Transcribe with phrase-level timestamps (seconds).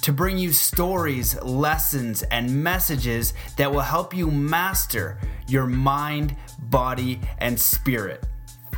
[0.00, 7.20] to bring you stories, lessons, and messages that will help you master your mind, body,
[7.38, 8.24] and spirit.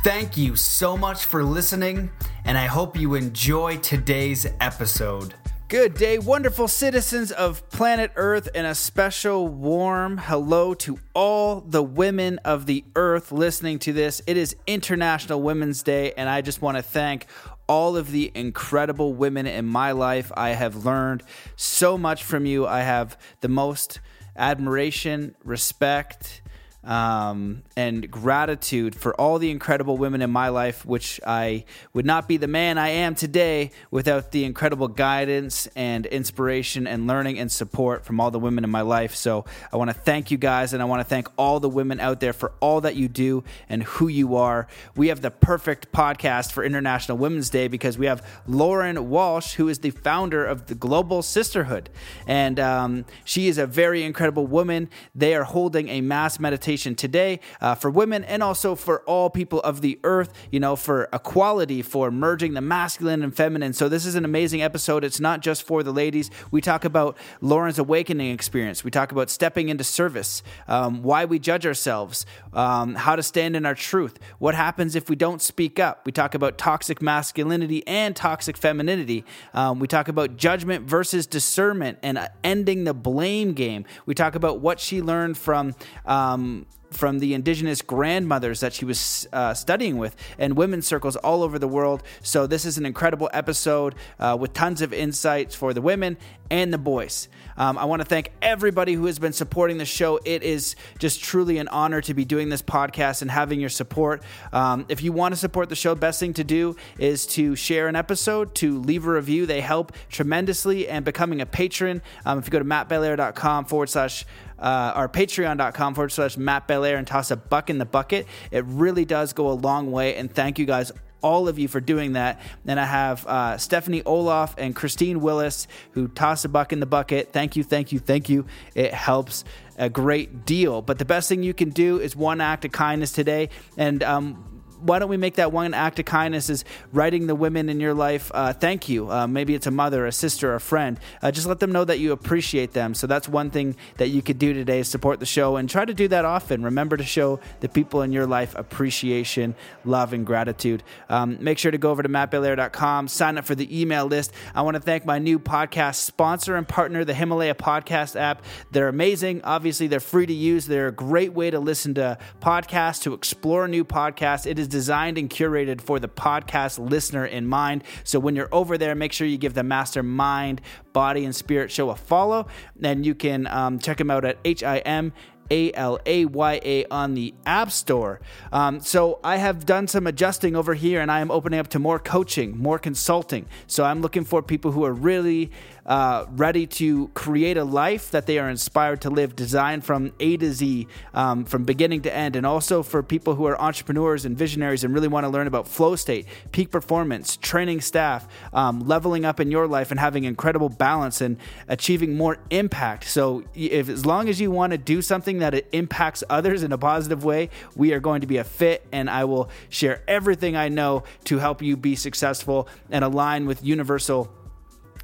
[0.03, 2.11] Thank you so much for listening,
[2.43, 5.33] and I hope you enjoy today's episode.
[5.69, 11.81] Good day, wonderful citizens of planet Earth, and a special warm hello to all the
[11.81, 14.21] women of the earth listening to this.
[14.27, 17.25] It is International Women's Day, and I just want to thank
[17.67, 20.31] all of the incredible women in my life.
[20.35, 21.23] I have learned
[21.55, 22.67] so much from you.
[22.67, 23.99] I have the most
[24.35, 26.41] admiration, respect,
[26.83, 32.27] um, and gratitude for all the incredible women in my life, which I would not
[32.27, 37.51] be the man I am today without the incredible guidance and inspiration and learning and
[37.51, 39.15] support from all the women in my life.
[39.15, 41.99] So I want to thank you guys, and I want to thank all the women
[41.99, 44.67] out there for all that you do and who you are.
[44.95, 49.69] We have the perfect podcast for International Women's Day because we have Lauren Walsh, who
[49.69, 51.89] is the founder of the Global Sisterhood,
[52.27, 54.89] and um, she is a very incredible woman.
[55.15, 59.59] They are holding a mass meditation today uh, for women and also for all people
[59.61, 63.73] of the earth, you know, for equality, for merging the masculine and feminine.
[63.73, 65.03] So, this is an amazing episode.
[65.03, 66.31] It's not just for the ladies.
[66.51, 71.39] We talk about Lauren's awakening experience, we talk about stepping into service, um, why we
[71.39, 75.79] judge ourselves, um, how to stand in our truth, what happens if we don't speak
[75.79, 76.05] up.
[76.05, 79.25] We talk about toxic masculinity and toxic femininity.
[79.53, 83.85] Um, we talk about judgment versus discernment and uh, ending the blame game.
[84.05, 85.75] We talk about what she learned from
[86.05, 86.62] um,
[86.93, 91.59] from the indigenous grandmothers that she was uh, studying with and women's circles all over
[91.59, 92.03] the world.
[92.21, 96.17] So, this is an incredible episode uh, with tons of insights for the women
[96.49, 97.29] and the boys.
[97.57, 100.19] Um, I want to thank everybody who has been supporting the show.
[100.23, 104.23] It is just truly an honor to be doing this podcast and having your support.
[104.51, 107.87] Um, if you want to support the show, best thing to do is to share
[107.87, 109.45] an episode, to leave a review.
[109.45, 110.87] They help tremendously.
[110.87, 114.25] And becoming a patron, um, if you go to mattbelair.com forward slash
[114.59, 118.27] uh, our patreon.com forward slash Matt Belair and toss a buck in the bucket.
[118.51, 120.15] It really does go a long way.
[120.15, 120.91] And thank you guys
[121.23, 122.39] all of you for doing that.
[122.67, 126.85] And I have uh, Stephanie Olaf and Christine Willis who toss a buck in the
[126.85, 127.31] bucket.
[127.31, 128.45] Thank you, thank you, thank you.
[128.75, 129.45] It helps
[129.77, 130.81] a great deal.
[130.81, 133.49] But the best thing you can do is one act of kindness today.
[133.77, 134.52] And um,
[134.83, 137.93] why don't we make that one act of kindness is writing the women in your
[137.93, 139.09] life uh, thank you.
[139.11, 140.99] Uh, maybe it's a mother a sister a friend.
[141.21, 142.93] Uh, just let them know that you appreciate them.
[142.93, 145.85] So that's one thing that you could do today is support the show and try
[145.85, 146.63] to do that often.
[146.63, 149.55] Remember to show the people in your life appreciation
[149.85, 150.83] love and gratitude.
[151.09, 154.31] Um, make sure to go over to mattbelair.com sign up for the email list.
[154.55, 158.43] I want to thank my new podcast sponsor and partner the himalaya podcast app.
[158.71, 159.41] They're amazing.
[159.43, 160.65] Obviously they're free to use.
[160.65, 164.45] They're a great way to listen to podcasts to explore new podcasts.
[164.45, 167.83] It is designed and curated for the podcast listener in mind.
[168.03, 170.59] So when you're over there, make sure you give the Mastermind
[170.91, 172.47] Body and Spirit Show a follow.
[172.81, 175.13] And you can um, check them out at H I M
[175.51, 178.19] a L A Y A on the App Store.
[178.51, 181.79] Um, so I have done some adjusting over here and I am opening up to
[181.79, 183.45] more coaching, more consulting.
[183.67, 185.51] So I'm looking for people who are really
[185.85, 190.37] uh, ready to create a life that they are inspired to live, designed from A
[190.37, 194.37] to Z, um, from beginning to end, and also for people who are entrepreneurs and
[194.37, 199.25] visionaries and really want to learn about flow state, peak performance, training staff, um, leveling
[199.25, 201.37] up in your life, and having incredible balance and
[201.67, 203.05] achieving more impact.
[203.05, 206.71] So, if as long as you want to do something that it impacts others in
[206.71, 210.55] a positive way, we are going to be a fit, and I will share everything
[210.55, 214.31] I know to help you be successful and align with universal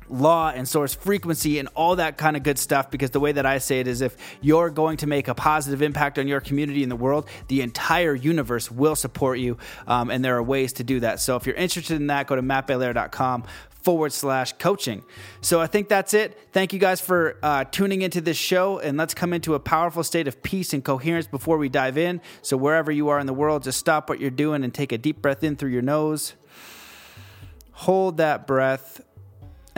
[0.09, 3.45] law and source frequency and all that kind of good stuff because the way that
[3.45, 6.83] I say it is if you're going to make a positive impact on your community
[6.83, 9.57] in the world, the entire universe will support you.
[9.87, 11.19] Um, and there are ways to do that.
[11.19, 13.45] So if you're interested in that, go to mattbelair.com
[13.81, 15.03] forward slash coaching.
[15.41, 16.37] So I think that's it.
[16.51, 20.03] Thank you guys for uh, tuning into this show, and let's come into a powerful
[20.03, 22.21] state of peace and coherence before we dive in.
[22.41, 24.97] So wherever you are in the world, just stop what you're doing and take a
[24.97, 26.33] deep breath in through your nose.
[27.71, 28.99] Hold that breath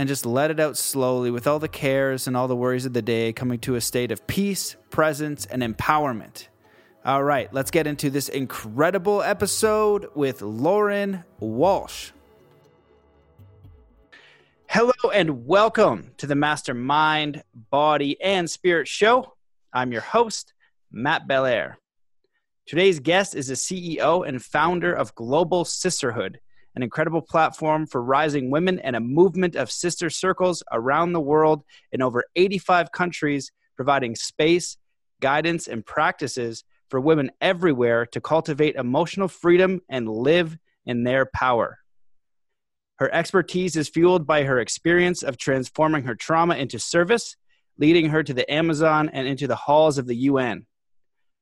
[0.02, 2.94] and just let it out slowly with all the cares and all the worries of
[2.94, 6.48] the day, coming to a state of peace, presence, and empowerment.
[7.06, 12.10] All right, let's get into this incredible episode with Lauren Walsh.
[14.68, 19.36] Hello and welcome to the Mastermind, Body, and Spirit Show.
[19.72, 20.54] I'm your host,
[20.92, 21.78] Matt Belair.
[22.66, 26.40] Today's guest is the CEO and founder of Global Sisterhood,
[26.76, 31.64] an incredible platform for rising women and a movement of sister circles around the world
[31.92, 34.78] in over 85 countries, providing space,
[35.20, 41.80] guidance, and practices for women everywhere to cultivate emotional freedom and live in their power.
[42.98, 47.36] Her expertise is fueled by her experience of transforming her trauma into service,
[47.78, 50.68] leading her to the Amazon and into the halls of the UN.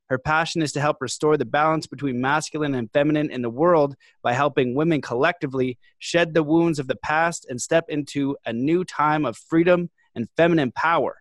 [0.09, 3.95] Her passion is to help restore the balance between masculine and feminine in the world
[4.23, 8.83] by helping women collectively shed the wounds of the past and step into a new
[8.83, 11.17] time of freedom and feminine power.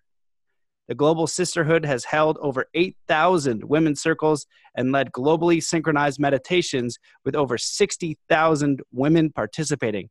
[0.88, 7.36] The Global Sisterhood has held over 8,000 women's circles and led globally synchronized meditations with
[7.36, 10.08] over 60,000 women participating.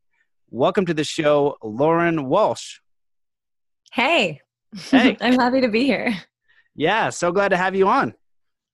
[0.52, 2.78] Welcome to the show, Lauren Walsh.
[3.92, 4.42] Hey.
[4.92, 5.18] Hey.
[5.22, 6.16] I'm happy to be here.
[6.76, 8.14] Yeah, so glad to have you on.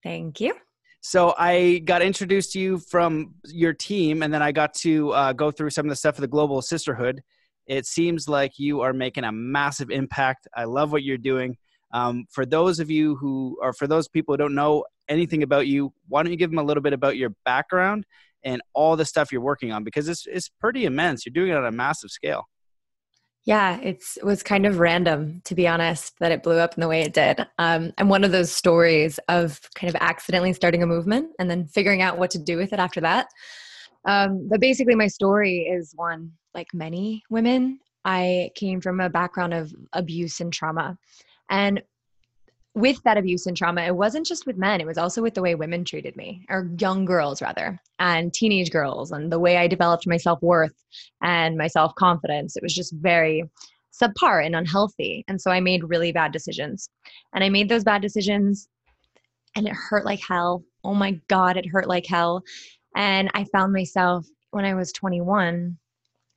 [0.03, 0.53] Thank you.
[1.01, 5.33] So I got introduced to you from your team, and then I got to uh,
[5.33, 7.21] go through some of the stuff of the Global Sisterhood.
[7.67, 10.47] It seems like you are making a massive impact.
[10.55, 11.57] I love what you're doing.
[11.91, 15.67] Um, for those of you who, or for those people who don't know anything about
[15.67, 18.05] you, why don't you give them a little bit about your background
[18.43, 21.25] and all the stuff you're working on because it's it's pretty immense.
[21.25, 22.47] You're doing it on a massive scale.
[23.45, 26.81] Yeah, it's it was kind of random to be honest that it blew up in
[26.81, 27.45] the way it did.
[27.59, 31.67] Um, I'm one of those stories of kind of accidentally starting a movement and then
[31.67, 33.27] figuring out what to do with it after that.
[34.05, 37.79] Um, but basically, my story is one like many women.
[38.05, 40.97] I came from a background of abuse and trauma,
[41.49, 41.81] and
[42.75, 45.41] with that abuse and trauma, it wasn't just with men, it was also with the
[45.41, 49.67] way women treated me, or young girls rather, and teenage girls, and the way I
[49.67, 50.73] developed my self worth
[51.21, 52.55] and my self confidence.
[52.55, 53.43] It was just very
[53.93, 55.23] subpar and unhealthy.
[55.27, 56.89] And so I made really bad decisions.
[57.35, 58.67] And I made those bad decisions,
[59.55, 60.63] and it hurt like hell.
[60.83, 62.43] Oh my God, it hurt like hell.
[62.95, 65.77] And I found myself when I was 21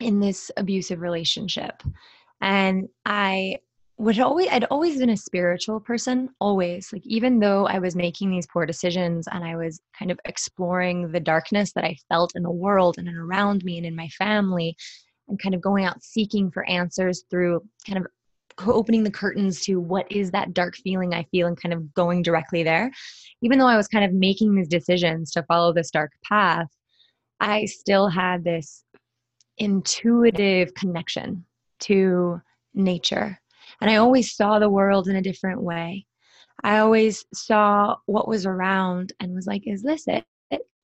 [0.01, 1.83] in this abusive relationship.
[2.43, 3.59] And I
[3.99, 6.93] would always I'd always been a spiritual person, always.
[6.93, 11.11] Like even though I was making these poor decisions and I was kind of exploring
[11.11, 14.77] the darkness that I felt in the world and around me and in my family
[15.29, 18.07] and kind of going out seeking for answers through kind of
[18.67, 22.23] opening the curtains to what is that dark feeling I feel and kind of going
[22.23, 22.91] directly there.
[23.43, 26.69] Even though I was kind of making these decisions to follow this dark path,
[27.41, 28.85] I still had this
[29.59, 31.45] intuitive connection
[31.81, 32.41] to
[32.75, 33.39] nature
[33.81, 36.07] and I always saw the world in a different way.
[36.65, 40.25] I always saw what was around and was like, is this it?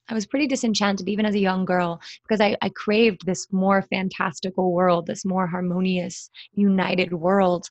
[0.08, 3.82] I was pretty disenchanted even as a young girl because I, I craved this more
[3.82, 7.68] fantastical world, this more harmonious, united world,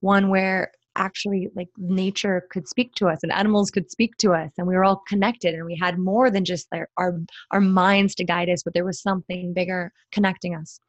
[0.00, 4.50] one where actually like nature could speak to us and animals could speak to us
[4.58, 7.20] and we were all connected and we had more than just our, our
[7.50, 10.80] our minds to guide us but there was something bigger connecting us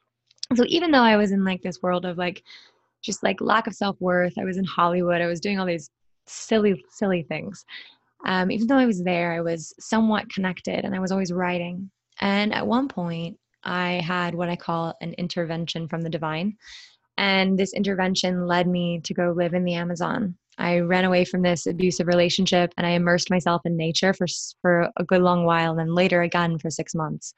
[0.56, 2.42] so even though i was in like this world of like
[3.02, 4.34] just like lack of self worth.
[4.38, 5.20] I was in Hollywood.
[5.20, 5.90] I was doing all these
[6.26, 7.64] silly, silly things.
[8.26, 11.90] Um, even though I was there, I was somewhat connected and I was always writing.
[12.20, 16.56] And at one point, I had what I call an intervention from the divine.
[17.16, 20.36] And this intervention led me to go live in the Amazon.
[20.58, 24.26] I ran away from this abusive relationship and I immersed myself in nature for,
[24.60, 27.34] for a good long while, and then later again for six months.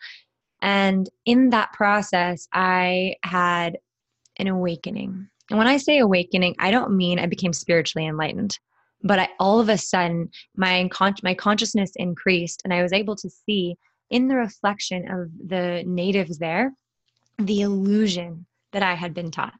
[0.63, 3.79] And in that process, I had
[4.39, 5.29] an awakening.
[5.51, 8.57] And when I say awakening, I don't mean I became spiritually enlightened,
[9.03, 10.89] but I, all of a sudden my
[11.23, 13.77] my consciousness increased, and I was able to see
[14.11, 16.73] in the reflection of the natives there
[17.39, 19.55] the illusion that I had been taught.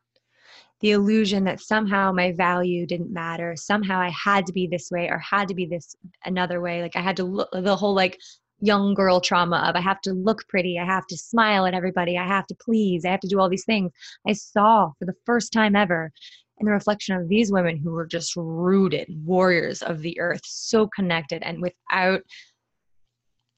[0.81, 5.09] The illusion that somehow my value didn't matter, somehow I had to be this way
[5.09, 5.95] or had to be this
[6.25, 6.83] another way.
[6.83, 8.19] Like I had to look the whole like
[8.61, 12.19] young girl trauma of I have to look pretty, I have to smile at everybody,
[12.19, 13.93] I have to please, I have to do all these things.
[14.27, 16.13] I saw for the first time ever
[16.59, 20.87] in the reflection of these women who were just rooted warriors of the earth, so
[20.87, 22.21] connected and without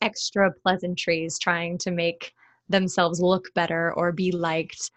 [0.00, 2.32] extra pleasantries trying to make
[2.68, 4.90] themselves look better or be liked.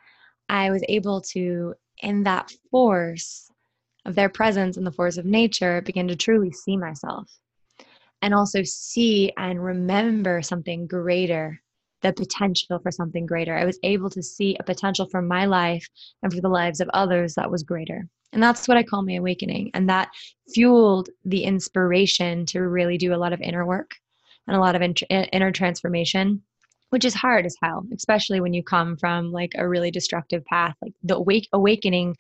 [0.50, 3.50] I was able to, in that force
[4.06, 7.28] of their presence and the force of nature, begin to truly see myself
[8.26, 11.62] and also see and remember something greater
[12.02, 13.56] the potential for something greater.
[13.56, 15.88] I was able to see a potential for my life
[16.24, 18.08] and for the lives of others that was greater.
[18.34, 19.70] And that's what I call my awakening.
[19.76, 20.10] And that
[20.54, 23.92] fueled the inspiration to really do a lot of inner work
[24.48, 26.42] and a lot of inner transformation
[26.92, 30.76] which is hard as hell, especially when you come from like a really destructive path.
[30.82, 32.16] Like the awake awakening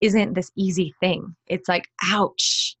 [0.00, 1.34] isn't this easy thing.
[1.48, 2.76] It's like, ouch.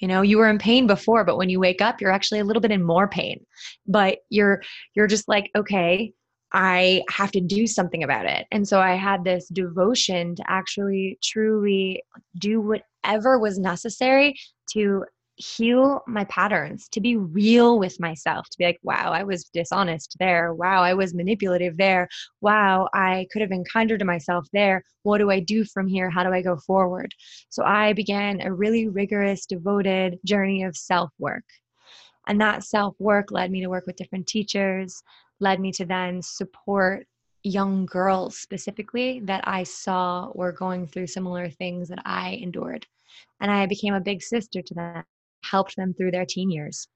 [0.00, 2.44] You know, you were in pain before, but when you wake up, you're actually a
[2.44, 3.44] little bit in more pain.
[3.86, 4.62] But you're
[4.94, 6.12] you're just like, okay,
[6.52, 8.46] I have to do something about it.
[8.50, 12.02] And so I had this devotion to actually truly
[12.38, 14.34] do whatever was necessary
[14.72, 15.04] to
[15.38, 20.16] heal my patterns, to be real with myself, to be like, wow, I was dishonest
[20.18, 20.52] there.
[20.52, 22.08] Wow, I was manipulative there.
[22.40, 24.82] Wow, I could have been kinder to myself there.
[25.04, 26.10] What do I do from here?
[26.10, 27.14] How do I go forward?
[27.50, 31.44] So I began a really rigorous, devoted journey of self work.
[32.26, 35.02] And that self work led me to work with different teachers,
[35.40, 37.06] led me to then support
[37.44, 42.86] young girls specifically that I saw were going through similar things that I endured.
[43.40, 45.04] And I became a big sister to them,
[45.50, 46.88] helped them through their teen years.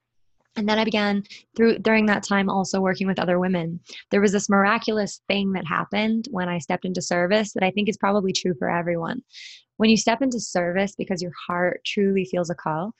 [0.56, 1.22] And then I began
[1.56, 3.80] through during that time also working with other women.
[4.10, 7.88] There was this miraculous thing that happened when I stepped into service that I think
[7.88, 9.22] is probably true for everyone.
[9.78, 12.94] When you step into service because your heart truly feels a call,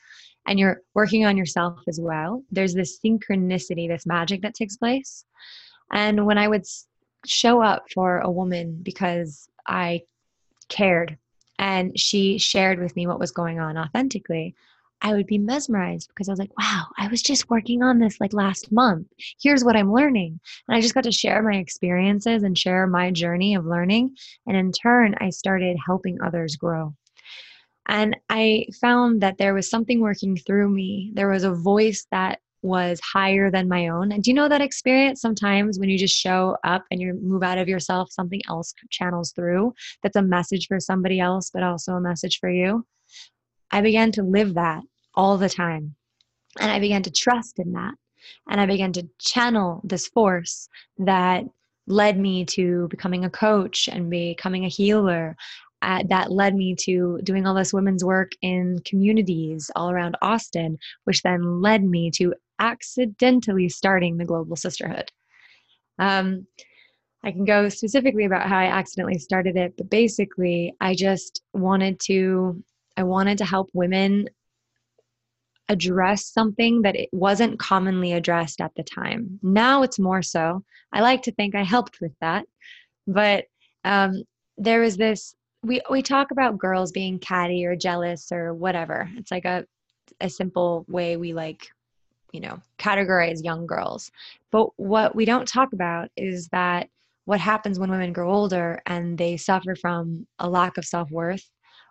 [0.46, 5.24] and you're working on yourself as well, there's this synchronicity, this magic that takes place.
[5.92, 6.64] And when I would
[7.26, 10.02] show up for a woman because I
[10.68, 11.16] cared
[11.58, 14.54] and she shared with me what was going on authentically,
[15.02, 18.20] I would be mesmerized because I was like, wow, I was just working on this
[18.20, 19.08] like last month.
[19.40, 20.38] Here's what I'm learning.
[20.68, 24.16] And I just got to share my experiences and share my journey of learning.
[24.46, 26.94] And in turn, I started helping others grow.
[27.88, 31.10] And I found that there was something working through me.
[31.14, 34.12] There was a voice that was higher than my own.
[34.12, 37.42] And do you know that experience sometimes when you just show up and you move
[37.42, 41.94] out of yourself, something else channels through that's a message for somebody else, but also
[41.94, 42.86] a message for you?
[43.72, 45.94] I began to live that all the time.
[46.60, 47.94] And I began to trust in that.
[48.48, 51.44] And I began to channel this force that
[51.86, 55.36] led me to becoming a coach and becoming a healer
[55.82, 60.78] uh, that led me to doing all this women's work in communities all around Austin,
[61.04, 65.10] which then led me to accidentally starting the Global Sisterhood.
[65.98, 66.46] Um,
[67.24, 72.00] I can go specifically about how I accidentally started it, but basically, I just wanted
[72.06, 72.62] to
[72.96, 74.28] I wanted to help women
[75.72, 79.40] address something that it wasn't commonly addressed at the time.
[79.42, 80.62] Now it's more so.
[80.92, 82.46] I like to think I helped with that,
[83.06, 83.46] but
[83.84, 84.22] um,
[84.56, 89.08] there was this we we talk about girls being catty or jealous or whatever.
[89.16, 89.64] It's like a
[90.20, 91.68] a simple way we like
[92.32, 94.10] you know categorize young girls.
[94.50, 96.88] But what we don't talk about is that
[97.24, 101.48] what happens when women grow older and they suffer from a lack of self-worth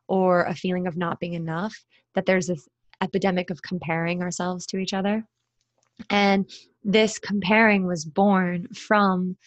[0.08, 1.74] or a feeling of not being enough
[2.16, 2.68] that there's this
[3.02, 5.26] epidemic of comparing ourselves to each other.
[6.10, 6.50] And
[6.84, 9.38] this comparing was born from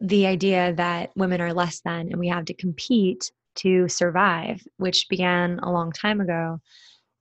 [0.00, 5.06] the idea that women are less than and we have to compete to survive, which
[5.08, 6.60] began a long time ago.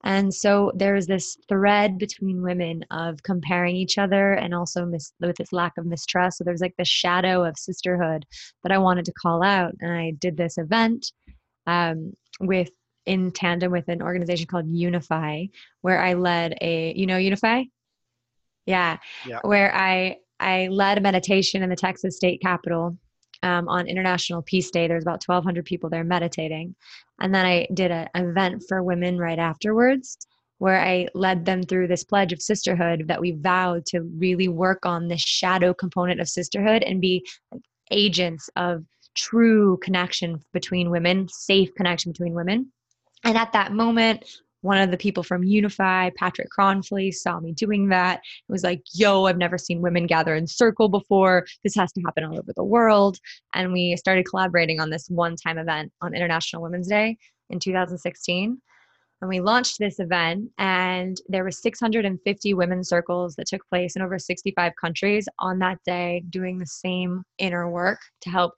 [0.03, 5.35] And so there's this thread between women of comparing each other and also mis- with
[5.37, 6.37] this lack of mistrust.
[6.37, 8.25] So there's like the shadow of sisterhood
[8.63, 9.73] that I wanted to call out.
[9.81, 11.11] And I did this event
[11.65, 12.69] um, with
[13.07, 15.45] in tandem with an organization called Unify,
[15.81, 17.63] where I led a, you know, Unify?
[18.65, 18.97] Yeah.
[19.25, 19.39] yeah.
[19.43, 22.97] Where I I led a meditation in the Texas state capitol
[23.41, 24.87] um, on International Peace Day.
[24.87, 26.75] There's about 1,200 people there meditating.
[27.19, 30.17] And then I did an event for women right afterwards
[30.59, 34.85] where I led them through this pledge of sisterhood that we vowed to really work
[34.85, 37.25] on this shadow component of sisterhood and be
[37.91, 38.83] agents of
[39.15, 42.71] true connection between women, safe connection between women.
[43.23, 44.25] And at that moment,
[44.61, 48.19] one of the people from Unify, Patrick Kronfli, saw me doing that.
[48.47, 51.45] It was like, yo, I've never seen women gather in circle before.
[51.63, 53.17] This has to happen all over the world.
[53.53, 57.17] And we started collaborating on this one time event on International Women's Day
[57.49, 58.59] in 2016
[59.21, 64.01] and we launched this event and there were 650 women's circles that took place in
[64.01, 68.53] over 65 countries on that day doing the same inner work to help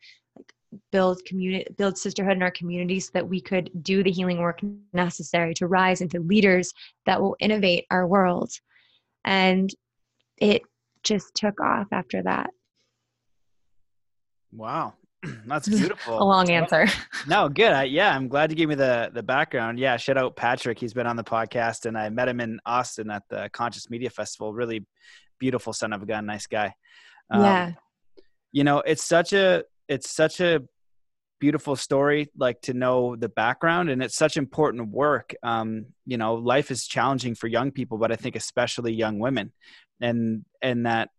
[0.91, 4.59] build community build sisterhood in our community so that we could do the healing work
[4.93, 6.73] necessary to rise into leaders
[7.05, 8.51] that will innovate our world.
[9.25, 9.69] And
[10.38, 10.61] it
[11.03, 12.49] just took off after that.
[14.51, 14.93] Wow.
[15.47, 16.21] That's beautiful.
[16.21, 16.88] A long answer.
[17.27, 17.71] no good.
[17.71, 19.79] I, yeah i'm glad you gave me the the background.
[19.79, 20.79] Yeah shout out patrick.
[20.79, 24.09] He's been on the podcast and i met him in austin at the conscious media
[24.09, 24.53] festival.
[24.53, 24.85] Really
[25.39, 26.25] beautiful son of a gun.
[26.25, 26.73] Nice guy.
[27.31, 27.71] Um, yeah.
[28.51, 30.62] you know it's such a it's such a
[31.39, 36.36] beautiful story like to know the background and it's such important work um, you know
[36.36, 39.51] life is challenging for young people but i think especially young women
[40.01, 41.10] and and that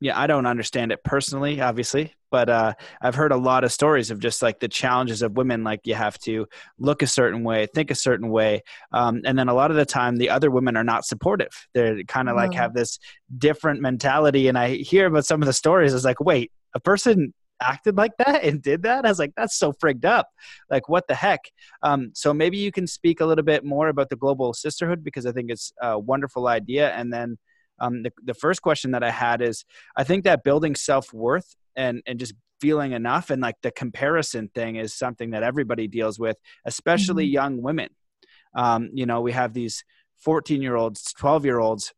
[0.00, 4.10] yeah, I don't understand it personally, obviously, but uh, I've heard a lot of stories
[4.10, 5.62] of just like the challenges of women.
[5.62, 6.46] Like you have to
[6.78, 9.84] look a certain way, think a certain way, um, and then a lot of the
[9.84, 11.50] time the other women are not supportive.
[11.74, 12.98] They're kind of like have this
[13.36, 14.48] different mentality.
[14.48, 15.92] And I hear about some of the stories.
[15.92, 19.04] It's like, wait, a person acted like that and did that?
[19.04, 20.28] I was like, that's so frigged up.
[20.70, 21.40] Like, what the heck?
[21.82, 25.26] Um, so maybe you can speak a little bit more about the global sisterhood because
[25.26, 27.38] I think it's a wonderful idea, and then
[27.80, 29.64] um, the, the first question that I had is
[29.96, 34.48] I think that building self worth and, and just feeling enough and like the comparison
[34.54, 36.36] thing is something that everybody deals with,
[36.66, 37.34] especially mm-hmm.
[37.34, 37.88] young women.
[38.54, 39.84] Um, you know, we have these
[40.18, 41.94] 14 year olds, 12 year olds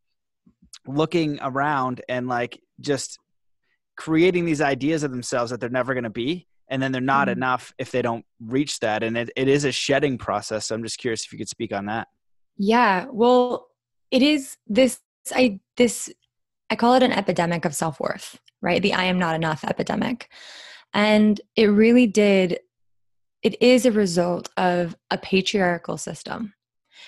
[0.87, 3.19] looking around and like just
[4.03, 7.29] creating these ideas of themselves that they're never going to be and then they're not
[7.29, 7.39] mm-hmm.
[7.39, 10.83] enough if they don't reach that and it, it is a shedding process so i'm
[10.83, 12.09] just curious if you could speak on that
[12.57, 13.69] yeah well
[14.11, 16.11] it is this I this
[16.71, 18.81] I call it an epidemic of self-worth, right?
[18.81, 20.31] The I am not enough epidemic.
[20.95, 22.61] And it really did
[23.43, 26.55] it is a result of a patriarchal system.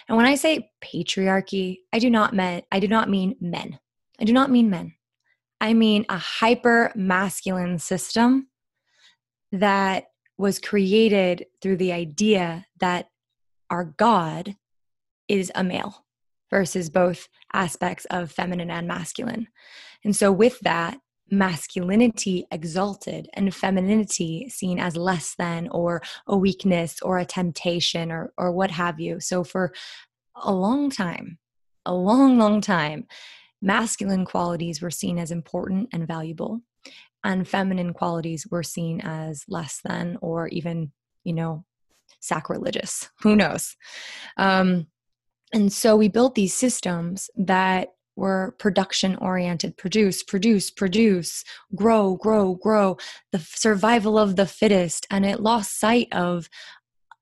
[0.09, 3.79] And when I say patriarchy, I do not mean I do not mean men.
[4.21, 4.95] I do not mean men.
[5.65, 8.49] I mean a hyper masculine system
[9.51, 13.09] that was created through the idea that
[13.71, 14.57] our God
[15.27, 16.05] is a male
[16.51, 19.49] versus both aspects of feminine and masculine.
[20.05, 20.99] And so, with that,
[21.31, 28.35] masculinity exalted and femininity seen as less than or a weakness or a temptation or,
[28.37, 29.19] or what have you.
[29.19, 29.73] So, for
[30.37, 31.39] a long time,
[31.87, 33.07] a long, long time,
[33.65, 36.61] masculine qualities were seen as important and valuable,
[37.25, 40.93] and feminine qualities were seen as less than or even,
[41.25, 41.65] you know,
[42.21, 43.09] sacrilegious.
[43.23, 43.75] Who knows?
[44.37, 44.87] Um,
[45.53, 51.45] and so we built these systems that were production oriented produce, produce, produce,
[51.75, 52.97] grow, grow, grow,
[53.33, 55.07] the survival of the fittest.
[55.11, 56.49] And it lost sight of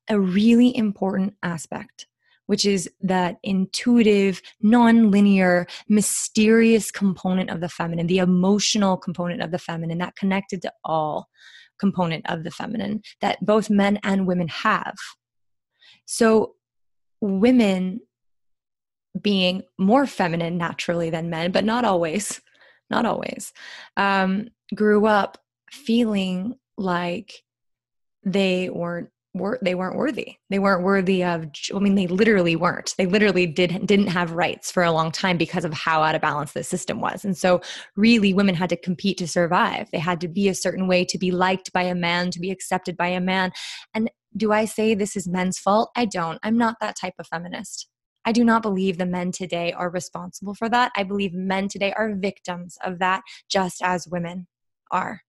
[0.09, 2.07] a really important aspect,
[2.47, 9.51] which is that intuitive, non linear, mysterious component of the feminine, the emotional component of
[9.51, 11.27] the feminine that connected to all
[11.79, 14.95] component of the feminine that both men and women have.
[16.05, 16.55] So,
[17.21, 18.01] women
[19.21, 22.41] being more feminine naturally than men, but not always,
[22.89, 23.53] not always,
[23.95, 25.37] um, grew up
[25.71, 27.43] feeling like
[28.25, 30.37] they weren't were they weren't worthy.
[30.49, 31.47] They weren't worthy of.
[31.73, 32.93] I mean, they literally weren't.
[32.97, 36.21] They literally did didn't have rights for a long time because of how out of
[36.21, 37.25] balance the system was.
[37.25, 37.61] And so,
[37.95, 39.89] really, women had to compete to survive.
[39.91, 42.51] They had to be a certain way to be liked by a man, to be
[42.51, 43.51] accepted by a man.
[43.93, 45.91] And do I say this is men's fault?
[45.95, 46.39] I don't.
[46.43, 47.87] I'm not that type of feminist.
[48.25, 50.91] I do not believe the men today are responsible for that.
[50.95, 54.47] I believe men today are victims of that, just as women
[54.91, 55.21] are.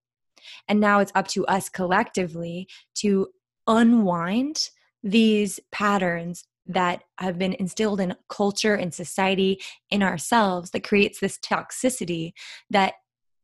[0.69, 3.29] And now it's up to us collectively to
[3.66, 4.70] unwind
[5.03, 11.38] these patterns that have been instilled in culture and society in ourselves that creates this
[11.38, 12.33] toxicity
[12.70, 12.94] that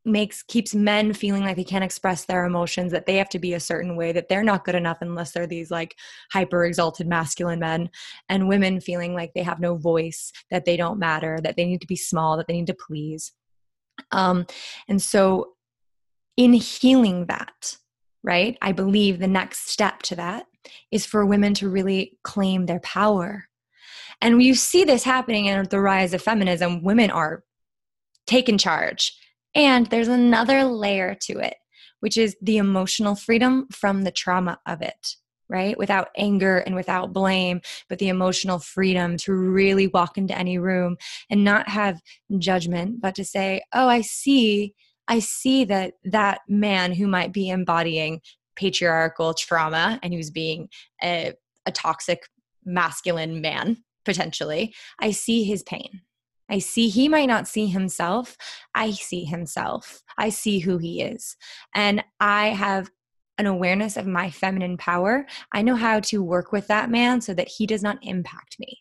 [0.03, 3.53] makes keeps men feeling like they can't express their emotions that they have to be
[3.53, 5.95] a certain way that they're not good enough unless they're these like
[6.31, 7.87] hyper exalted masculine men
[8.27, 11.81] and women feeling like they have no voice that they don't matter that they need
[11.81, 13.31] to be small that they need to please.
[14.11, 14.47] Um
[14.87, 15.51] and so
[16.35, 17.77] in healing that
[18.23, 20.45] right i believe the next step to that
[20.91, 23.47] is for women to really claim their power
[24.21, 27.43] and you see this happening in the rise of feminism women are
[28.27, 29.17] taking charge
[29.53, 31.55] and there's another layer to it,
[31.99, 35.15] which is the emotional freedom from the trauma of it,
[35.49, 35.77] right?
[35.77, 40.97] Without anger and without blame, but the emotional freedom to really walk into any room
[41.29, 42.01] and not have
[42.37, 44.73] judgment, but to say, oh, I see.
[45.11, 48.21] I see that that man who might be embodying
[48.55, 50.69] patriarchal trauma and who's being
[51.03, 51.33] a,
[51.67, 52.23] a toxic
[52.65, 56.01] masculine man potentially, I see his pain
[56.51, 58.35] I see he might not see himself.
[58.75, 60.03] I see himself.
[60.17, 61.37] I see who he is.
[61.73, 62.91] And I have
[63.37, 65.25] an awareness of my feminine power.
[65.53, 68.79] I know how to work with that man so that he does not impact me.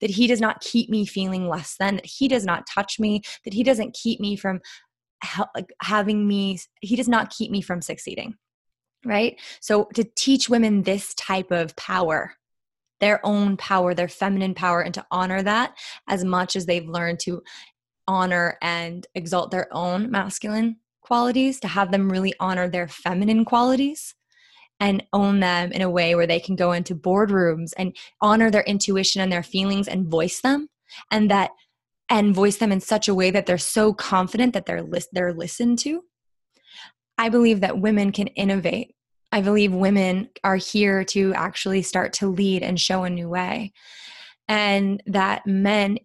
[0.00, 3.20] That he does not keep me feeling less than, that he does not touch me,
[3.44, 4.60] that he doesn't keep me from
[5.80, 8.34] having me, he does not keep me from succeeding.
[9.04, 9.40] Right?
[9.60, 12.36] So to teach women this type of power
[13.02, 15.76] their own power, their feminine power, and to honor that
[16.08, 17.42] as much as they've learned to
[18.06, 24.14] honor and exalt their own masculine qualities, to have them really honor their feminine qualities
[24.78, 28.62] and own them in a way where they can go into boardrooms and honor their
[28.62, 30.68] intuition and their feelings and voice them.
[31.10, 31.50] And that
[32.08, 35.32] and voice them in such a way that they're so confident that they're lis- they're
[35.32, 36.02] listened to.
[37.18, 38.94] I believe that women can innovate.
[39.30, 43.72] I believe women are here to actually start to lead and show a new way.
[44.48, 45.98] And that men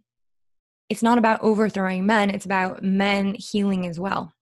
[0.89, 4.33] it's not about overthrowing men, it's about men healing as well.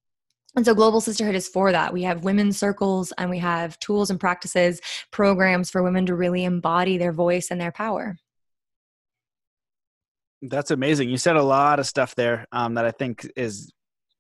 [0.56, 1.92] And so Global Sisterhood is for that.
[1.92, 4.80] We have women's circles and we have tools and practices,
[5.12, 8.18] programs for women to really embody their voice and their power.
[10.42, 11.10] That's amazing.
[11.10, 13.72] You said a lot of stuff there um, that I think is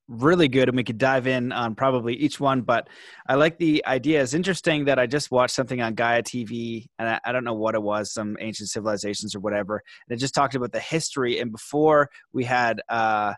[0.07, 2.87] really good and we could dive in on probably each one but
[3.27, 4.21] i like the idea.
[4.21, 7.55] It's interesting that i just watched something on gaia tv and I, I, don't know
[7.55, 11.39] what it was some ancient civilizations or whatever and it just talked about the history
[11.39, 13.33] and before we had uh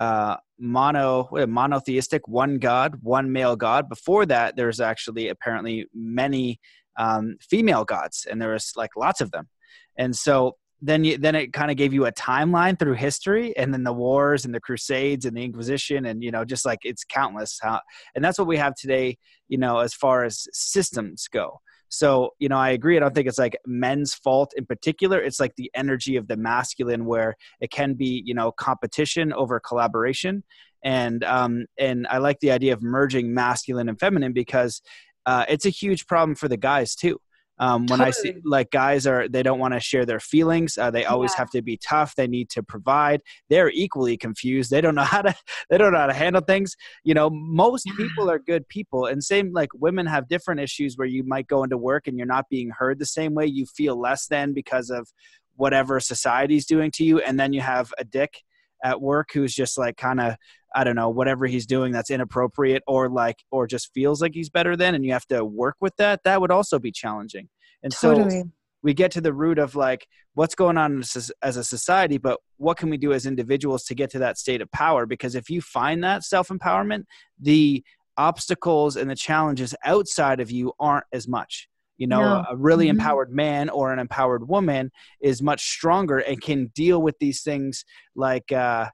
[0.00, 3.88] uh mono monotheistic one god one male god.
[3.88, 6.58] Before that there's actually apparently many
[6.98, 9.48] um female gods and there was like lots of them.
[9.96, 13.72] And so then you, then it kind of gave you a timeline through history and
[13.72, 17.04] then the wars and the crusades and the inquisition and you know just like it's
[17.04, 17.80] countless how
[18.14, 19.16] and that's what we have today
[19.48, 21.60] you know as far as systems go.
[21.88, 25.40] So you know i agree i don't think it's like men's fault in particular it's
[25.40, 30.44] like the energy of the masculine where it can be you know competition over collaboration
[30.84, 34.82] and um and i like the idea of merging masculine and feminine because
[35.26, 37.20] uh, it's a huge problem for the guys too
[37.60, 38.06] um, when totally.
[38.06, 40.78] I see like guys are, they don't want to share their feelings.
[40.78, 41.38] Uh, they always yeah.
[41.38, 42.16] have to be tough.
[42.16, 43.20] They need to provide.
[43.50, 44.70] They're equally confused.
[44.70, 45.34] They don't know how to,
[45.68, 46.74] they don't know how to handle things.
[47.04, 47.92] You know, most yeah.
[47.96, 49.06] people are good people.
[49.06, 52.26] And same like women have different issues where you might go into work and you're
[52.26, 53.46] not being heard the same way.
[53.46, 55.12] You feel less than because of
[55.56, 57.20] whatever society's doing to you.
[57.20, 58.42] And then you have a dick
[58.84, 60.36] at work who's just like kind of
[60.74, 64.50] I don't know, whatever he's doing that's inappropriate or like, or just feels like he's
[64.50, 67.48] better than, and you have to work with that, that would also be challenging.
[67.82, 68.30] And totally.
[68.42, 68.50] so
[68.82, 71.02] we get to the root of like what's going on
[71.42, 74.62] as a society, but what can we do as individuals to get to that state
[74.62, 75.06] of power?
[75.06, 77.04] Because if you find that self empowerment,
[77.40, 77.82] the
[78.16, 81.68] obstacles and the challenges outside of you aren't as much
[82.00, 82.44] you know no.
[82.50, 82.98] a really mm-hmm.
[82.98, 87.84] empowered man or an empowered woman is much stronger and can deal with these things
[88.16, 88.88] like uh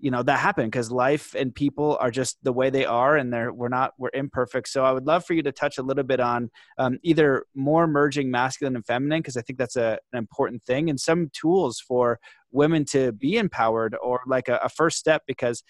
[0.00, 3.32] you know that happen because life and people are just the way they are and
[3.32, 6.04] they're we're not we're imperfect so i would love for you to touch a little
[6.04, 10.18] bit on um, either more merging masculine and feminine because i think that's a, an
[10.18, 12.18] important thing and some tools for
[12.50, 15.62] women to be empowered or like a, a first step because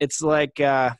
[0.00, 0.90] it's like uh,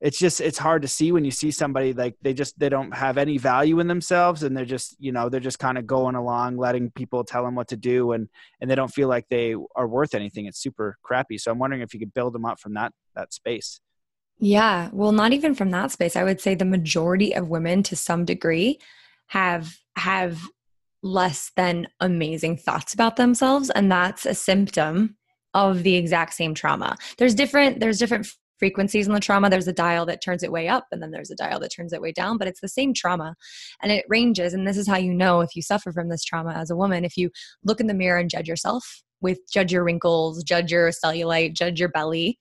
[0.00, 2.94] it's just it's hard to see when you see somebody like they just they don't
[2.94, 6.14] have any value in themselves and they're just you know they're just kind of going
[6.14, 8.28] along letting people tell them what to do and
[8.60, 10.46] and they don't feel like they are worth anything.
[10.46, 11.38] It's super crappy.
[11.38, 13.80] So i'm wondering if you could build them up from that that space.
[14.38, 14.90] Yeah.
[14.92, 16.14] Well not even from that space.
[16.14, 18.78] I would say the majority of women to some degree
[19.28, 20.40] have have
[21.02, 25.16] less than amazing thoughts about themselves and that's a symptom
[25.54, 26.98] of the exact same trauma.
[27.16, 29.50] There's different there's different frequencies in the trauma.
[29.50, 31.92] There's a dial that turns it way up, and then there's a dial that turns
[31.92, 33.34] it way down, but it's the same trauma.
[33.82, 34.54] And it ranges.
[34.54, 37.04] And this is how you know if you suffer from this trauma as a woman.
[37.04, 37.30] If you
[37.64, 41.80] look in the mirror and judge yourself with judge your wrinkles, judge your cellulite, judge
[41.80, 42.38] your belly,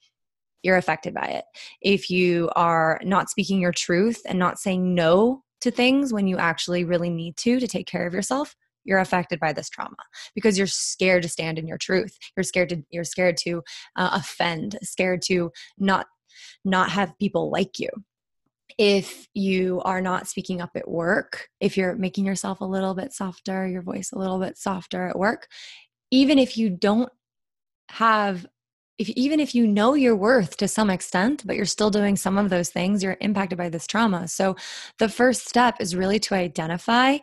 [0.64, 1.46] you're affected by it.
[1.82, 6.38] If you are not speaking your truth and not saying no to things when you
[6.38, 9.96] actually really need to to take care of yourself, you're affected by this trauma
[10.34, 12.18] because you're scared to stand in your truth.
[12.36, 13.62] You're scared to you're scared to
[13.96, 16.08] uh, offend scared to not
[16.64, 17.90] not have people like you.
[18.78, 23.14] If you are not speaking up at work if you're making yourself a little bit
[23.14, 25.48] softer your voice a little bit softer at work
[26.12, 27.10] even if you don't
[27.90, 28.46] have
[28.98, 32.38] if even if you know your worth to some extent but you're still doing some
[32.38, 34.28] of those things you're impacted by this trauma.
[34.28, 34.56] So
[35.00, 37.18] the first step is really to identify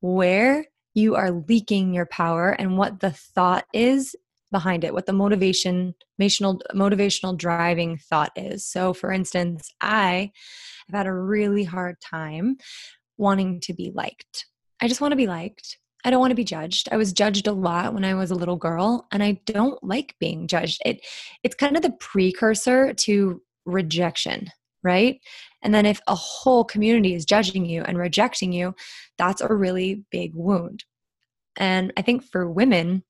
[0.00, 4.14] where you are leaking your power and what the thought is
[4.50, 8.66] behind it what the motivation motivational motivational driving thought is.
[8.66, 10.30] So for instance i
[10.88, 12.56] have had a really hard time
[13.16, 14.46] wanting to be liked.
[14.80, 15.78] I just want to be liked.
[16.04, 16.88] I don't want to be judged.
[16.90, 20.16] I was judged a lot when i was a little girl and i don't like
[20.18, 20.82] being judged.
[20.84, 21.06] It
[21.44, 24.48] it's kind of the precursor to rejection
[24.82, 25.20] right
[25.62, 28.74] and then if a whole community is judging you and rejecting you,
[29.18, 30.84] that's a really big wound.
[31.56, 33.04] And I think for women,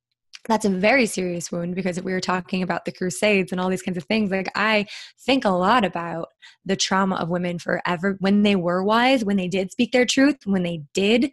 [0.49, 3.69] that's a very serious wound because if we were talking about the crusades and all
[3.69, 4.87] these kinds of things like i
[5.27, 6.29] think a lot about
[6.65, 10.39] the trauma of women forever when they were wise when they did speak their truth
[10.47, 11.31] when they did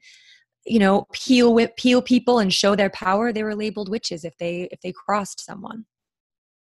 [0.65, 4.67] you know peel peel people and show their power they were labeled witches if they
[4.73, 5.85] if they crossed someone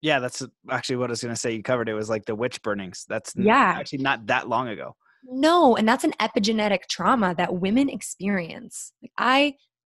[0.01, 1.51] yeah, that's actually what I was going to say.
[1.53, 3.05] You covered it was like the witch burnings.
[3.07, 4.95] That's yeah, actually not that long ago.
[5.23, 8.93] No, and that's an epigenetic trauma that women experience.
[9.01, 9.55] Like I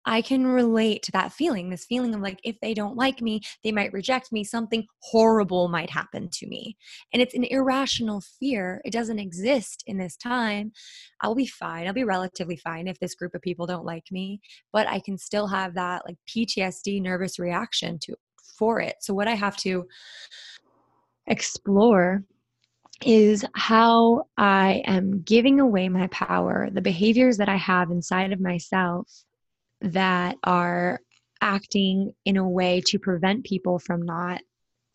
[0.06, 3.42] I can relate to that feeling, this feeling of like, if they don't like me,
[3.62, 6.76] they might reject me, something horrible might happen to me.
[7.12, 8.80] And it's an irrational fear.
[8.84, 10.72] It doesn't exist in this time.
[11.20, 11.86] I'll be fine.
[11.86, 14.40] I'll be relatively fine if this group of people don't like me,
[14.72, 18.16] but I can still have that like PTSD nervous reaction to
[18.60, 18.96] for it.
[19.00, 19.88] So what I have to
[21.26, 22.22] explore
[23.02, 28.40] is how I am giving away my power, the behaviors that I have inside of
[28.40, 29.10] myself
[29.80, 31.00] that are
[31.40, 34.42] acting in a way to prevent people from not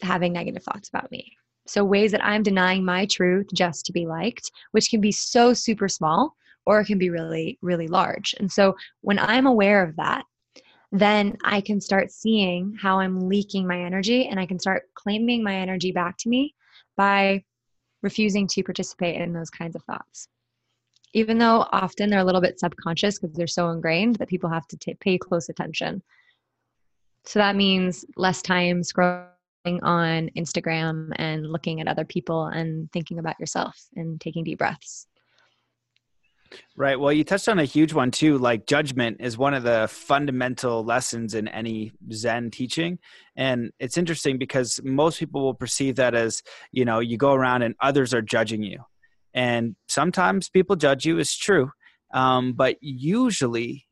[0.04, 1.36] having negative thoughts about me.
[1.66, 5.56] So, ways that I'm denying my truth just to be liked, which can be so
[5.56, 6.36] super small
[6.68, 8.36] or it can be really, really large.
[8.40, 10.26] And so, when I'm aware of that,
[11.00, 15.44] then I can start seeing how I'm leaking my energy and I can start claiming
[15.44, 16.56] my energy back to me
[16.96, 17.44] by
[18.02, 20.28] refusing to participate in those kinds of thoughts
[21.16, 24.68] even though often they're a little bit subconscious because they're so ingrained that people have
[24.68, 26.04] to t- pay close attention.
[27.24, 29.30] So that means less time scrolling
[29.82, 35.08] on Instagram and looking at other people and thinking about yourself and taking deep breaths.
[36.78, 37.00] Right.
[37.00, 38.38] Well, you touched on a huge one too.
[38.38, 43.00] Like judgment is one of the fundamental lessons in any Zen teaching.
[43.36, 47.64] And it's interesting because most people will perceive that as, you know, you go around
[47.64, 48.84] and others are judging you
[49.36, 51.70] and sometimes people judge you it's true
[52.14, 53.86] um, but usually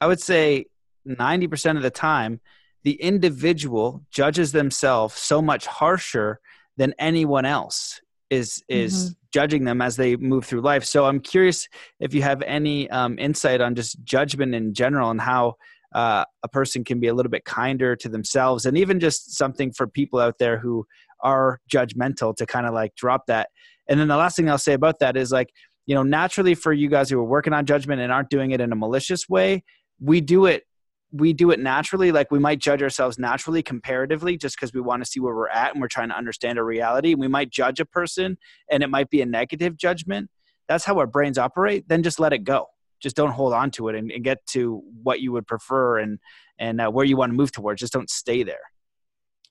[0.00, 0.66] i would say
[1.08, 2.40] 90% of the time
[2.82, 6.40] the individual judges themselves so much harsher
[6.76, 8.01] than anyone else
[8.32, 9.12] is is mm-hmm.
[9.32, 11.68] judging them as they move through life so i'm curious
[12.00, 15.54] if you have any um, insight on just judgment in general and how
[15.94, 19.70] uh, a person can be a little bit kinder to themselves and even just something
[19.70, 20.86] for people out there who
[21.22, 23.48] are judgmental to kind of like drop that
[23.88, 25.52] and then the last thing I'll say about that is like,
[25.86, 28.60] you know, naturally for you guys who are working on judgment and aren't doing it
[28.60, 29.64] in a malicious way,
[30.00, 30.64] we do it
[31.12, 35.04] we do it naturally like we might judge ourselves naturally comparatively just because we want
[35.04, 37.14] to see where we're at and we're trying to understand a reality.
[37.14, 38.38] We might judge a person
[38.70, 40.30] and it might be a negative judgment.
[40.68, 41.86] That's how our brains operate.
[41.86, 42.66] Then just let it go.
[43.00, 46.18] Just don't hold on to it and, and get to what you would prefer and
[46.58, 47.80] and uh, where you want to move towards.
[47.80, 48.60] Just don't stay there.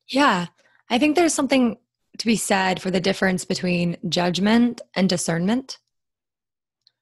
[0.07, 0.47] Yeah.
[0.89, 1.77] I think there's something
[2.17, 5.77] to be said for the difference between judgment and discernment.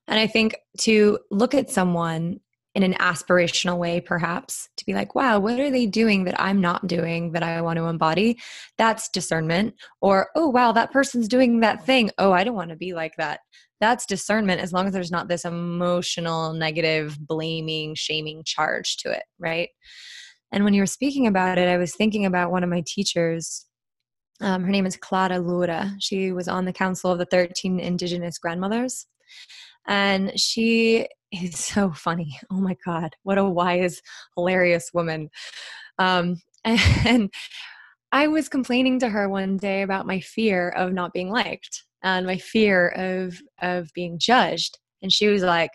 [0.08, 2.40] And I think to look at someone
[2.76, 6.62] in an aspirational way, perhaps, to be like, wow, what are they doing that I'm
[6.62, 8.40] not doing that I want to embody?
[8.78, 9.74] That's discernment.
[10.02, 12.12] Or, oh, wow, that person's doing that thing.
[12.18, 13.40] Oh, I don't want to be like that.
[13.82, 19.24] That's discernment as long as there's not this emotional, negative, blaming, shaming charge to it,
[19.40, 19.70] right?
[20.52, 23.66] And when you were speaking about it, I was thinking about one of my teachers
[24.42, 25.94] um, her name is Clara Iura.
[26.00, 29.06] She was on the Council of the 13 Indigenous Grandmothers.
[29.88, 32.38] And she is so funny.
[32.52, 34.02] Oh my God, what a wise,
[34.36, 35.30] hilarious woman.
[35.98, 37.32] Um, and
[38.12, 42.26] I was complaining to her one day about my fear of not being liked and
[42.26, 44.80] my fear of of being judged.
[45.02, 45.72] And she was like,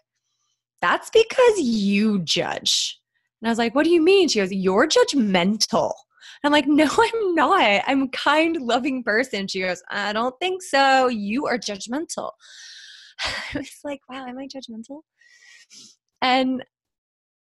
[0.81, 2.99] That's because you judge.
[3.41, 4.29] And I was like, What do you mean?
[4.29, 5.93] She goes, You're judgmental.
[6.45, 7.83] I'm like, no, I'm not.
[7.87, 9.49] I'm a kind, loving person.
[9.49, 11.09] She goes, I don't think so.
[11.09, 12.33] You are judgmental.
[13.25, 15.01] I was like, wow, am I judgmental?
[16.23, 16.65] And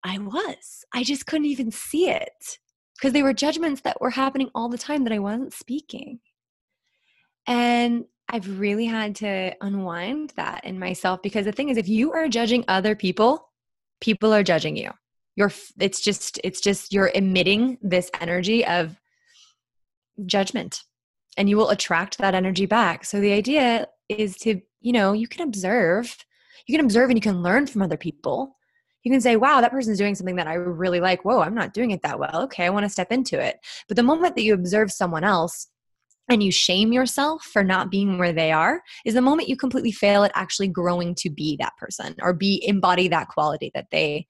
[0.05, 0.85] I was.
[0.93, 2.59] I just couldn't even see it
[2.97, 6.21] because they were judgments that were happening all the time that I wasn't speaking.
[7.47, 12.13] And I've really had to unwind that in myself because the thing is, if you
[12.13, 13.49] are judging other people,
[14.01, 14.91] people are judging you
[15.37, 19.01] you're it's just it's just you're emitting this energy of
[20.27, 20.83] judgment
[21.37, 25.27] and you will attract that energy back so the idea is to you know you
[25.27, 26.17] can observe
[26.67, 28.57] you can observe and you can learn from other people.
[29.03, 31.25] You can say wow that person's doing something that i really like.
[31.25, 32.43] Whoa i'm not doing it that well.
[32.45, 33.57] Okay i want to step into it.
[33.89, 35.69] But the moment that you observe someone else
[36.29, 39.93] and you shame yourself for not being where they are is the moment you completely
[39.93, 44.27] fail at actually growing to be that person or be embody that quality that they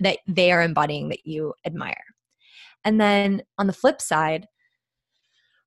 [0.00, 2.04] that they are embodying that you admire.
[2.84, 4.46] And then on the flip side,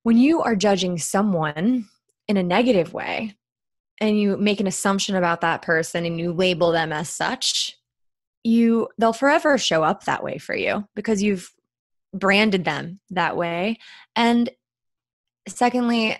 [0.04, 1.86] when you are judging someone
[2.28, 3.36] in a negative way
[4.02, 7.78] and you make an assumption about that person and you label them as such,
[8.44, 11.52] you they'll forever show up that way for you because you've
[12.14, 13.78] branded them that way.
[14.16, 14.50] And
[15.48, 16.18] secondly,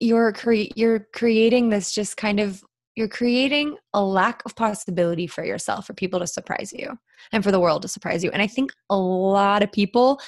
[0.00, 2.64] you're cre- you're creating this just kind of
[2.96, 6.98] you're creating a lack of possibility for yourself for people to surprise you
[7.32, 10.20] and for the world to surprise you and i think a lot of people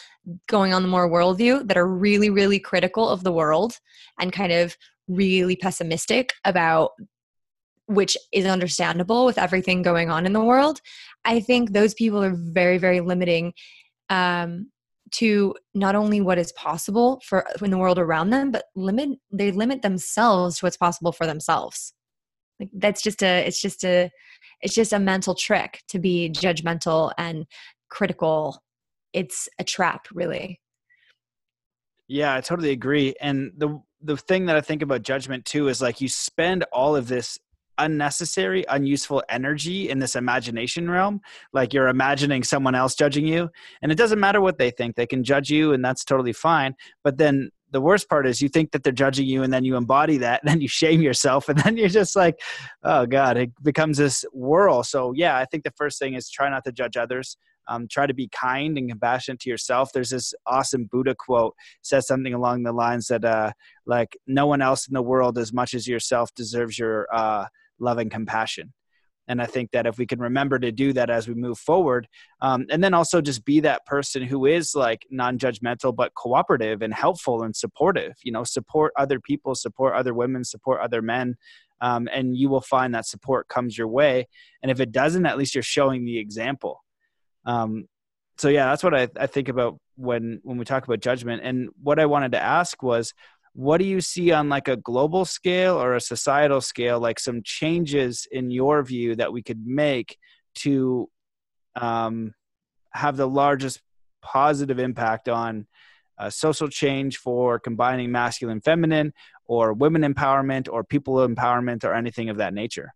[0.47, 3.79] going on the more worldview that are really really critical of the world
[4.21, 4.77] and kind of
[5.09, 6.93] really pessimistic about
[7.87, 10.81] which is understandable with everything going on in the world.
[11.25, 13.53] I think those people are very, very limiting
[14.09, 14.71] um,
[15.12, 19.51] to not only what is possible for in the world around them, but limit they
[19.51, 21.93] limit themselves to what's possible for themselves.
[22.59, 24.11] Like that's just a it's just a
[24.62, 27.47] it's just a mental trick to be judgmental and
[27.91, 28.62] critical.
[29.12, 30.61] It's a trap, really.
[32.09, 33.15] Yeah, I totally agree.
[33.21, 36.97] And the the thing that I think about judgment too is like you spend all
[36.97, 37.38] of this
[37.79, 41.21] unnecessary, unuseful energy in this imagination realm.
[41.53, 44.97] Like you're imagining someone else judging you, and it doesn't matter what they think.
[44.97, 46.75] They can judge you, and that's totally fine.
[47.03, 49.77] But then the worst part is you think that they're judging you, and then you
[49.77, 52.41] embody that, and then you shame yourself, and then you're just like,
[52.83, 54.83] oh God, it becomes this whirl.
[54.83, 57.37] So, yeah, I think the first thing is try not to judge others.
[57.68, 59.90] Um, try to be kind and compassionate to yourself.
[59.92, 63.53] There's this awesome Buddha quote says something along the lines that, uh,
[63.87, 67.46] like, no one else in the world as much as yourself deserves your uh,
[67.79, 68.72] love and compassion.
[69.29, 72.09] And i think that if we can remember to do that as we move forward
[72.40, 76.92] um, and then also just be that person who is like non-judgmental but cooperative and
[76.92, 81.37] helpful and supportive you know support other people support other women support other men
[81.83, 84.29] um, and you will find that support comes your way.
[84.62, 86.83] And if it doesn't at least you're showing the example
[87.45, 87.87] um,
[88.39, 91.43] so yeah that's what I, I think about when when we talk about judgment.
[91.45, 93.13] And what i wanted to ask was
[93.55, 97.43] what do you see on like a global scale or a societal scale like some
[97.45, 100.17] changes in your view that we could make
[100.55, 101.09] to
[101.77, 102.33] um,
[102.93, 103.81] have the largest
[104.23, 105.67] positive impact on
[106.19, 109.13] uh, social change for combining masculine feminine
[109.47, 112.95] or women empowerment or people empowerment or anything of that nature?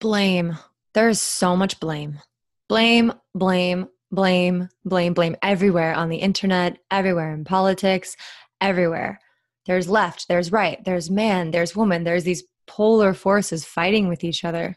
[0.00, 0.58] Blame.
[0.92, 2.20] There's so much blame
[2.68, 8.16] blame blame blame blame blame everywhere on the internet everywhere in politics
[8.60, 9.18] everywhere
[9.66, 14.44] there's left, there's right, there's man, there's woman, there's these polar forces fighting with each
[14.44, 14.76] other.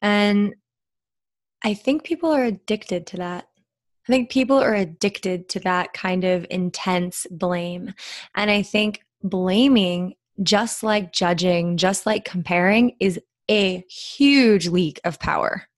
[0.00, 0.54] And
[1.62, 3.48] I think people are addicted to that.
[4.08, 7.92] I think people are addicted to that kind of intense blame.
[8.34, 15.18] And I think blaming, just like judging, just like comparing, is a huge leak of
[15.18, 15.68] power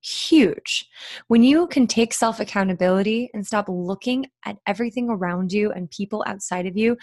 [0.00, 0.86] huge.
[1.28, 6.24] When you can take self accountability and stop looking at everything around you and people
[6.26, 6.96] outside of you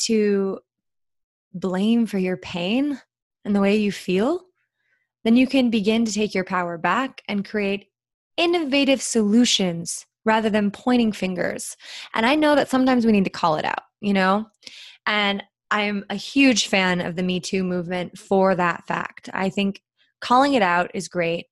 [0.00, 0.58] to
[1.52, 3.00] blame for your pain
[3.44, 4.42] and the way you feel,
[5.24, 7.88] then you can begin to take your power back and create
[8.36, 11.76] innovative solutions rather than pointing fingers.
[12.14, 14.46] And I know that sometimes we need to call it out, you know?
[15.06, 19.28] And I'm a huge fan of the Me Too movement for that fact.
[19.32, 19.82] I think
[20.20, 21.46] calling it out is great.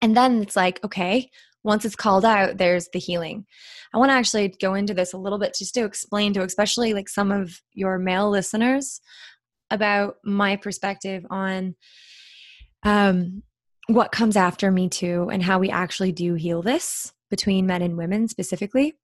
[0.00, 1.30] And then it's like, okay,
[1.62, 3.46] once it's called out, there's the healing.
[3.92, 6.94] I want to actually go into this a little bit just to explain to especially
[6.94, 9.00] like some of your male listeners
[9.70, 11.74] about my perspective on
[12.82, 13.42] um,
[13.88, 17.96] what comes after Me Too and how we actually do heal this between men and
[17.96, 18.94] women specifically.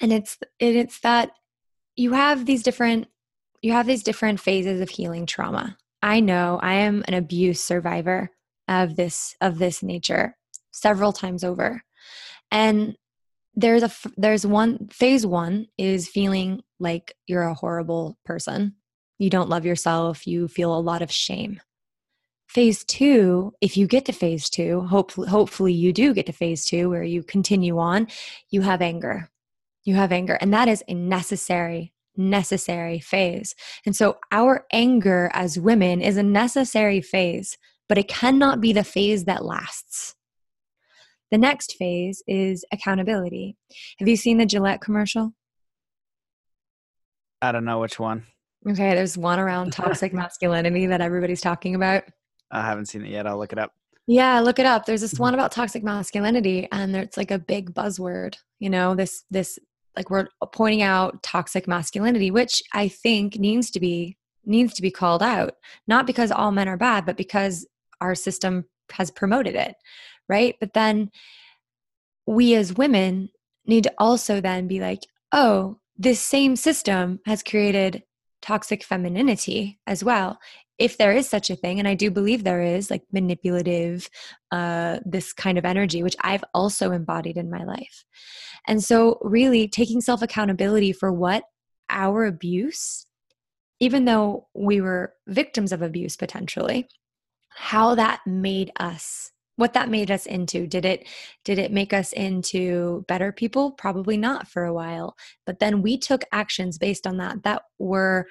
[0.00, 1.30] And it's it's that
[1.96, 3.08] you have these different
[3.62, 5.76] you have these different phases of healing trauma.
[6.02, 8.30] I know I am an abuse survivor
[8.70, 10.36] of this of this nature
[10.70, 11.82] several times over.
[12.50, 12.96] And
[13.54, 18.76] there's a there's one phase 1 is feeling like you're a horrible person.
[19.18, 20.26] You don't love yourself.
[20.26, 21.60] You feel a lot of shame.
[22.48, 26.64] Phase 2 if you get to phase 2 hopefully hopefully you do get to phase
[26.64, 28.06] 2 where you continue on
[28.50, 29.28] you have anger.
[29.84, 30.34] You have anger.
[30.40, 33.54] And that is a necessary necessary phase.
[33.86, 37.56] And so our anger as women is a necessary phase
[37.90, 40.14] but it cannot be the phase that lasts.
[41.32, 43.56] The next phase is accountability.
[43.98, 45.32] Have you seen the Gillette commercial?
[47.42, 48.26] I don't know which one.
[48.68, 52.04] Okay, there's one around toxic masculinity that everybody's talking about.
[52.52, 53.26] I haven't seen it yet.
[53.26, 53.72] I'll look it up.
[54.06, 54.86] Yeah, look it up.
[54.86, 55.40] There's this one mm-hmm.
[55.40, 59.58] about toxic masculinity and it's like a big buzzword, you know, this this
[59.96, 64.90] like we're pointing out toxic masculinity, which I think needs to be needs to be
[64.90, 65.54] called out,
[65.86, 67.66] not because all men are bad, but because
[68.00, 69.74] our system has promoted it,
[70.28, 70.56] right?
[70.60, 71.10] But then
[72.26, 73.30] we as women
[73.66, 75.00] need to also then be like,
[75.32, 78.02] oh, this same system has created
[78.42, 80.38] toxic femininity as well
[80.78, 84.08] if there is such a thing and i do believe there is like manipulative
[84.50, 88.04] uh, this kind of energy which i've also embodied in my life
[88.66, 91.44] and so really taking self accountability for what
[91.90, 93.06] our abuse
[93.78, 96.88] even though we were victims of abuse potentially
[97.60, 100.66] how that made us what that made us into.
[100.66, 101.06] Did it
[101.44, 103.72] did it make us into better people?
[103.72, 105.16] Probably not for a while.
[105.44, 108.26] But then we took actions based on that that were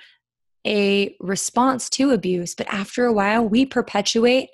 [0.66, 4.50] a response to abuse, but after a while, we perpetuate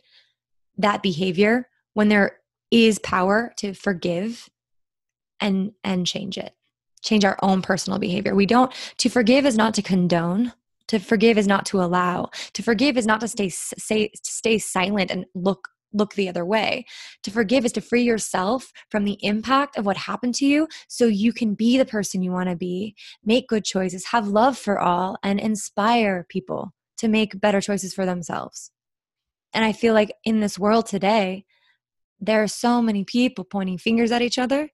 [0.77, 4.49] that behavior when there is power to forgive
[5.39, 6.53] and and change it
[7.01, 8.35] change our own personal behavior.
[8.35, 10.51] We don't to forgive is not to condone
[10.87, 12.29] to forgive is not to allow.
[12.53, 16.85] To forgive is not to stay say stay silent and look look the other way.
[17.23, 21.05] To forgive is to free yourself from the impact of what happened to you so
[21.05, 24.79] you can be the person you want to be make good choices have love for
[24.79, 28.71] all and inspire people to make better choices for themselves.
[29.53, 31.45] And i feel like in this world today
[32.19, 34.69] there are so many people pointing fingers at each other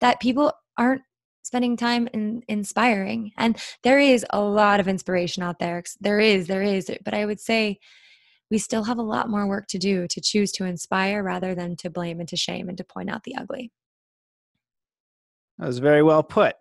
[0.00, 1.02] that people aren't
[1.46, 3.32] spending time in inspiring.
[3.38, 7.24] And there is a lot of inspiration out there there is there is but i
[7.24, 7.78] would say
[8.50, 11.76] we still have a lot more work to do to choose to inspire rather than
[11.76, 13.72] to blame and to shame and to point out the ugly.
[15.58, 16.54] That was very well put.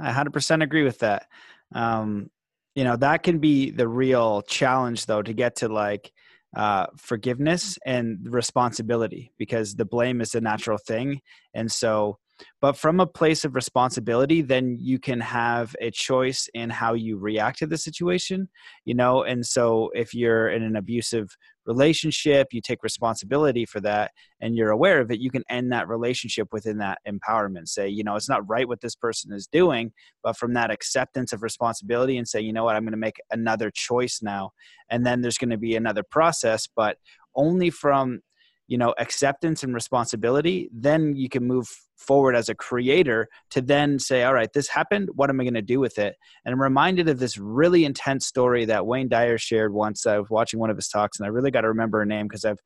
[0.00, 1.26] I 100% agree with that.
[1.74, 2.30] Um,
[2.74, 6.12] you know that can be the real challenge though to get to like
[6.56, 11.20] uh, forgiveness and responsibility because the blame is a natural thing.
[11.52, 12.18] And so,
[12.60, 17.18] but from a place of responsibility, then you can have a choice in how you
[17.18, 18.48] react to the situation,
[18.84, 19.22] you know.
[19.22, 21.36] And so, if you're in an abusive
[21.68, 24.10] relationship, you take responsibility for that
[24.40, 27.68] and you're aware of it, you can end that relationship within that empowerment.
[27.68, 29.92] Say, you know, it's not right what this person is doing,
[30.24, 33.20] but from that acceptance of responsibility and say, you know what, I'm going to make
[33.30, 34.52] another choice now.
[34.88, 36.96] And then there's going to be another process, but
[37.36, 38.20] only from
[38.68, 43.98] you know acceptance and responsibility then you can move forward as a creator to then
[43.98, 46.14] say all right this happened what am i going to do with it
[46.44, 50.30] and i'm reminded of this really intense story that wayne dyer shared once i was
[50.30, 52.60] watching one of his talks and i really got to remember her name because i've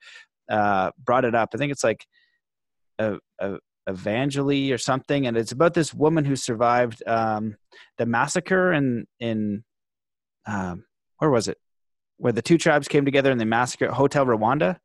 [0.51, 2.05] uh, brought it up i think it's like
[2.99, 7.57] a, a or something, and it's about this woman who survived um,
[7.99, 9.65] the massacre in in
[10.47, 10.85] um,
[11.19, 11.59] where was it?
[12.19, 14.79] Where the two tribes came together and they massacred Hotel Rwanda.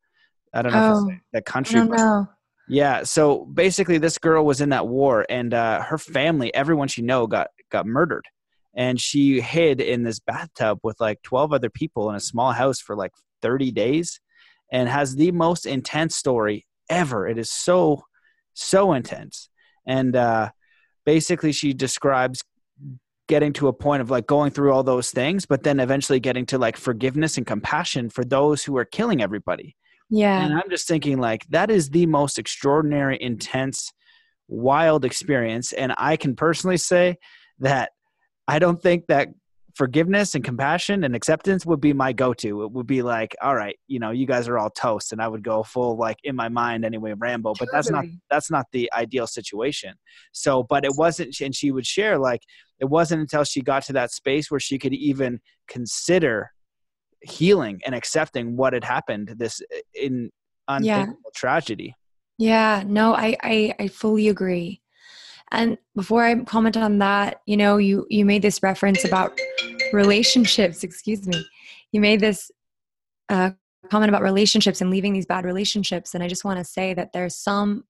[0.53, 1.79] I don't know oh, that country.
[1.79, 2.27] I don't know.
[2.69, 7.01] Yeah, so basically, this girl was in that war, and uh, her family, everyone she
[7.01, 8.25] know, got got murdered,
[8.75, 12.81] and she hid in this bathtub with like twelve other people in a small house
[12.81, 14.19] for like thirty days,
[14.71, 17.25] and has the most intense story ever.
[17.25, 18.03] It is so
[18.53, 19.49] so intense,
[19.85, 20.49] and uh,
[21.05, 22.43] basically, she describes
[23.29, 26.45] getting to a point of like going through all those things, but then eventually getting
[26.45, 29.75] to like forgiveness and compassion for those who are killing everybody
[30.09, 30.45] yeah.
[30.45, 33.91] And I'm just thinking, like, that is the most extraordinary, intense,
[34.47, 35.73] wild experience.
[35.73, 37.17] And I can personally say
[37.59, 37.91] that
[38.47, 39.29] I don't think that
[39.75, 42.63] forgiveness and compassion and acceptance would be my go-to.
[42.63, 45.27] It would be like, all right, you know, you guys are all toast, and I
[45.27, 47.53] would go full like in my mind anyway, Rambo.
[47.59, 49.93] But that's not that's not the ideal situation.
[50.31, 52.41] So, but it wasn't, and she would share like
[52.79, 56.51] it wasn't until she got to that space where she could even consider
[57.21, 60.29] healing and accepting what had happened this uh, in
[60.67, 61.31] unthinkable yeah.
[61.35, 61.95] tragedy.
[62.37, 64.81] Yeah no I, I i fully agree.
[65.51, 69.37] And before i comment on that you know you you made this reference about
[69.93, 71.45] relationships excuse me.
[71.91, 72.51] You made this
[73.29, 73.51] uh,
[73.89, 77.13] comment about relationships and leaving these bad relationships and i just want to say that
[77.13, 77.83] there's some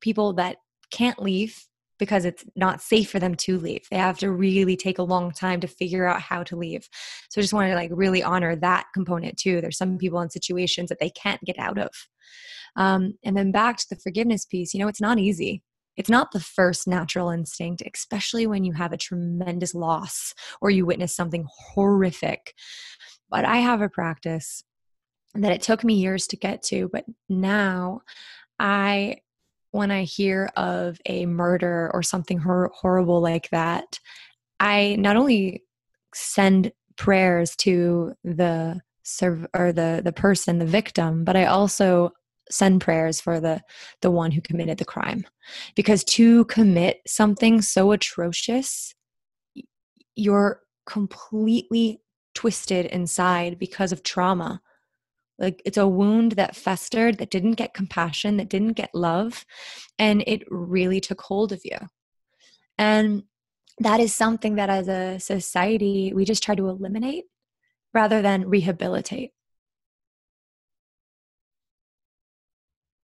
[0.00, 0.56] people that
[0.90, 1.66] can't leave
[1.98, 3.86] because it's not safe for them to leave.
[3.90, 6.88] They have to really take a long time to figure out how to leave.
[7.30, 9.60] So I just want to like really honor that component too.
[9.60, 11.90] There's some people in situations that they can't get out of.
[12.76, 15.62] Um, and then back to the forgiveness piece, you know, it's not easy.
[15.96, 20.86] It's not the first natural instinct, especially when you have a tremendous loss or you
[20.86, 22.54] witness something horrific.
[23.28, 24.62] But I have a practice
[25.34, 28.02] that it took me years to get to, but now
[28.60, 29.16] I
[29.70, 33.98] when I hear of a murder or something hor- horrible like that,
[34.60, 35.64] I not only
[36.14, 42.12] send prayers to the serv- or the the person, the victim, but I also
[42.50, 43.60] send prayers for the
[44.00, 45.26] the one who committed the crime.
[45.76, 48.94] Because to commit something so atrocious
[50.18, 52.00] you're completely
[52.34, 54.60] twisted inside because of trauma
[55.38, 59.44] like it's a wound that festered, that didn't get compassion, that didn't get love,
[59.98, 61.78] and it really took hold of you.
[62.76, 63.24] And
[63.78, 67.24] that is something that as a society we just try to eliminate
[67.94, 69.32] rather than rehabilitate.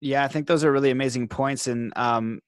[0.02, 1.68] Yeah, I think those are really amazing points.
[1.68, 2.42] And um,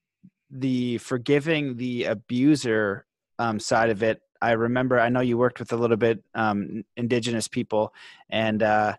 [0.50, 3.06] the forgiving the abuser
[3.40, 6.84] um, side of it, I remember, I know you worked with a little bit um,
[6.98, 7.94] indigenous people,
[8.30, 8.96] and uh,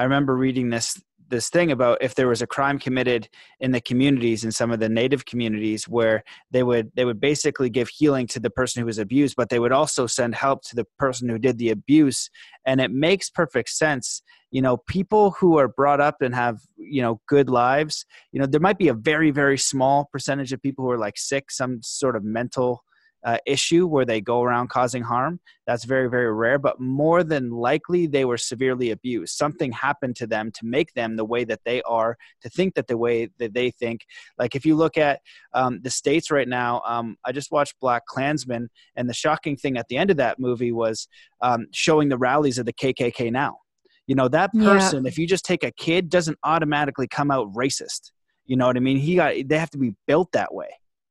[0.00, 0.98] I remember reading this
[1.28, 3.28] this thing about if there was a crime committed
[3.60, 7.68] in the communities in some of the native communities where they would they would basically
[7.68, 10.74] give healing to the person who was abused but they would also send help to
[10.74, 12.30] the person who did the abuse.
[12.64, 14.22] And it makes perfect sense.
[14.50, 18.46] You know people who are brought up and have you know good lives you know
[18.46, 21.80] there might be a very very small percentage of people who are like sick some
[21.82, 22.82] sort of mental
[23.24, 25.40] uh, issue where they go around causing harm.
[25.66, 29.36] That's very, very rare, but more than likely they were severely abused.
[29.36, 32.86] Something happened to them to make them the way that they are, to think that
[32.86, 34.06] the way that they think.
[34.38, 35.20] Like if you look at
[35.52, 39.76] um, the States right now, um, I just watched Black Klansman, and the shocking thing
[39.76, 41.06] at the end of that movie was
[41.40, 43.58] um, showing the rallies of the KKK now.
[44.06, 45.08] You know, that person, yeah.
[45.08, 48.10] if you just take a kid, doesn't automatically come out racist.
[48.44, 48.96] You know what I mean?
[48.96, 50.70] He got, they have to be built that way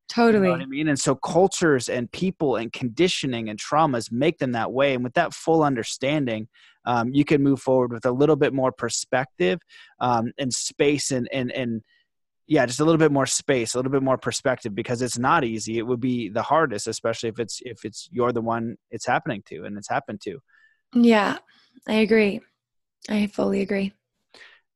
[0.10, 0.50] Totally.
[0.50, 0.88] You know I mean?
[0.88, 4.96] And so cultures and people and conditioning and traumas make them that way.
[4.96, 6.48] And with that full understanding,
[6.86, 9.60] um, you can move forward with a little bit more perspective
[10.00, 11.82] um, and space and, and, and,
[12.48, 15.44] yeah, just a little bit more space, a little bit more perspective because it's not
[15.44, 15.78] easy.
[15.78, 19.44] It would be the hardest, especially if it's if it's you're the one it's happening
[19.50, 20.40] to and it's happened to.
[20.96, 21.38] Yeah,
[21.88, 22.42] I agree.
[23.08, 23.94] I fully agree.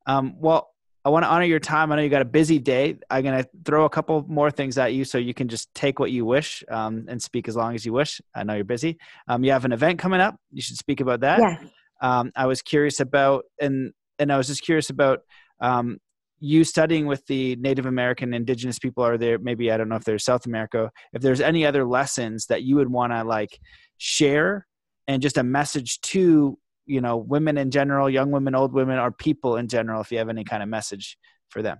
[0.06, 0.70] Um, well,
[1.04, 1.92] I want to honor your time.
[1.92, 2.96] I know you got a busy day.
[3.10, 5.98] I'm going to throw a couple more things at you so you can just take
[5.98, 8.22] what you wish um, and speak as long as you wish.
[8.34, 8.98] I know you're busy.
[9.28, 10.36] Um, you have an event coming up.
[10.50, 11.40] You should speak about that.
[11.40, 11.58] Yeah.
[12.00, 15.20] Um, I was curious about, and and I was just curious about
[15.60, 15.98] um,
[16.40, 19.04] you studying with the Native American indigenous people.
[19.04, 20.90] Are there maybe I don't know if there's South America.
[21.12, 23.58] If there's any other lessons that you would want to like
[23.98, 24.66] share
[25.06, 29.10] and just a message to you know women in general young women old women or
[29.10, 31.18] people in general if you have any kind of message
[31.48, 31.78] for them?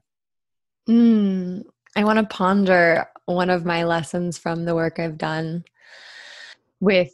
[0.89, 1.65] Mm,
[1.97, 5.65] i want to ponder one of my lessons from the work i've done
[6.81, 7.11] with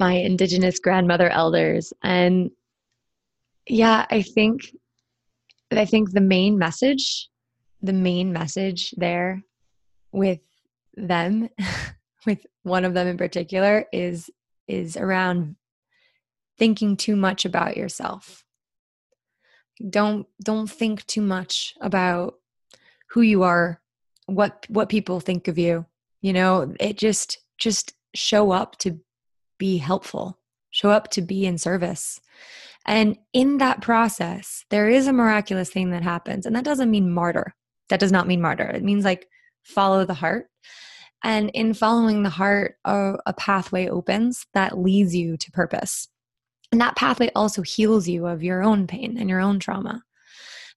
[0.00, 1.92] my indigenous grandmother elders.
[2.04, 2.50] And
[3.68, 4.62] yeah i think
[5.70, 7.28] i think the main message
[7.82, 9.42] the main message there
[10.12, 10.40] with
[10.96, 11.48] them
[12.26, 14.30] with one of them in particular is
[14.66, 15.54] is around
[16.58, 18.44] thinking too much about yourself.
[19.88, 22.34] Don't don't think too much about
[23.10, 23.80] who you are
[24.26, 25.86] what what people think of you
[26.20, 26.74] you know?
[26.80, 29.00] It just just show up to
[29.58, 30.38] be helpful
[30.70, 32.20] show up to be in service.
[32.84, 37.12] And in that process there is a miraculous thing that happens and that doesn't mean
[37.12, 37.54] martyr.
[37.88, 38.68] That does not mean martyr.
[38.68, 39.28] It means like
[39.64, 40.46] follow the heart.
[41.24, 46.08] And in following the heart a, a pathway opens that leads you to purpose
[46.72, 50.02] and that pathway also heals you of your own pain and your own trauma.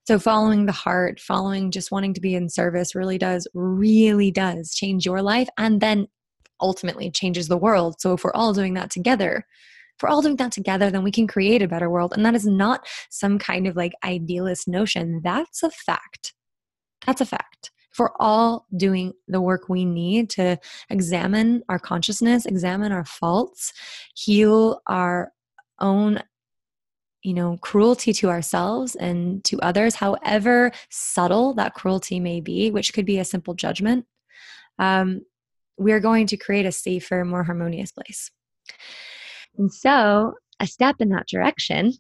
[0.08, 4.74] So, following the heart, following just wanting to be in service really does, really does
[4.74, 6.08] change your life and then
[6.60, 7.96] ultimately changes the world.
[8.00, 9.46] So, if we're all doing that together,
[9.96, 12.14] if we're all doing that together, then we can create a better world.
[12.16, 15.22] And that is not some kind of like idealist notion.
[15.24, 16.34] That's a fact.
[17.06, 17.72] That's a fact.
[17.92, 20.58] If we're all doing the work we need to
[20.90, 23.74] examine our consciousness, examine our faults,
[24.16, 25.32] heal our
[25.82, 26.22] own
[27.24, 32.94] you know cruelty to ourselves and to others however subtle that cruelty may be which
[32.94, 34.06] could be a simple judgment
[34.80, 35.22] um,
[35.78, 38.32] we're going to create a safer more harmonious place.
[39.58, 41.94] And so a step in that direction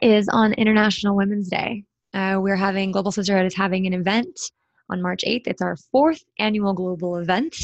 [0.00, 1.84] is on international women's day.
[2.14, 4.38] Uh, we're having global sisterhood is having an event
[4.90, 7.56] on march 8th it's our fourth annual global event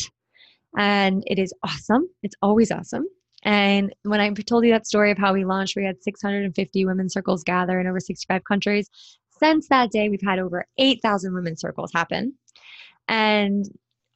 [0.79, 2.09] and it is awesome.
[2.23, 3.07] It's always awesome
[3.43, 7.13] and when I told you that story of how we launched, we had 650 women's
[7.13, 8.89] circles gather in over 65 countries.
[9.39, 12.35] Since that day, we've had over 8,000 women's circles happen.
[13.09, 13.67] And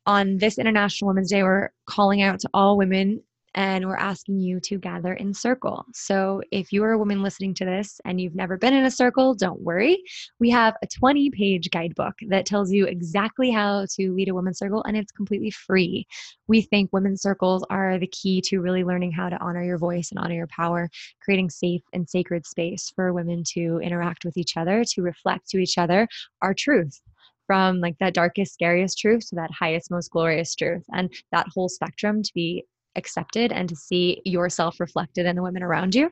[0.06, 3.22] on this International Women's Day, we're calling out to all women
[3.54, 5.84] and we're asking you to gather in circle.
[5.92, 8.90] So if you are a woman listening to this and you've never been in a
[8.90, 10.02] circle, don't worry.
[10.38, 14.58] We have a 20 page guidebook that tells you exactly how to lead a women's
[14.58, 16.06] circle and it's completely free.
[16.46, 20.10] We think women's circles are the key to really learning how to honor your voice
[20.10, 20.88] and honor your power,
[21.20, 25.58] creating safe and sacred space for women to interact with each other, to reflect to
[25.58, 26.06] each other
[26.42, 27.00] our truth
[27.46, 31.68] from like that darkest scariest truth to that highest most glorious truth and that whole
[31.68, 32.64] spectrum to be
[32.96, 36.10] accepted and to see yourself reflected in the women around you.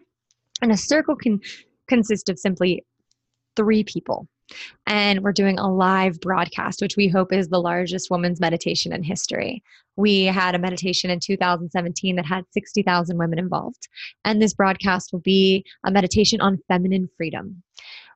[0.62, 1.40] And a circle can
[1.88, 2.84] consist of simply
[3.56, 4.28] three people.
[4.86, 9.02] And we're doing a live broadcast, which we hope is the largest women's meditation in
[9.02, 9.62] history.
[9.96, 13.88] We had a meditation in 2017 that had 60,000 women involved.
[14.24, 17.62] And this broadcast will be a meditation on feminine freedom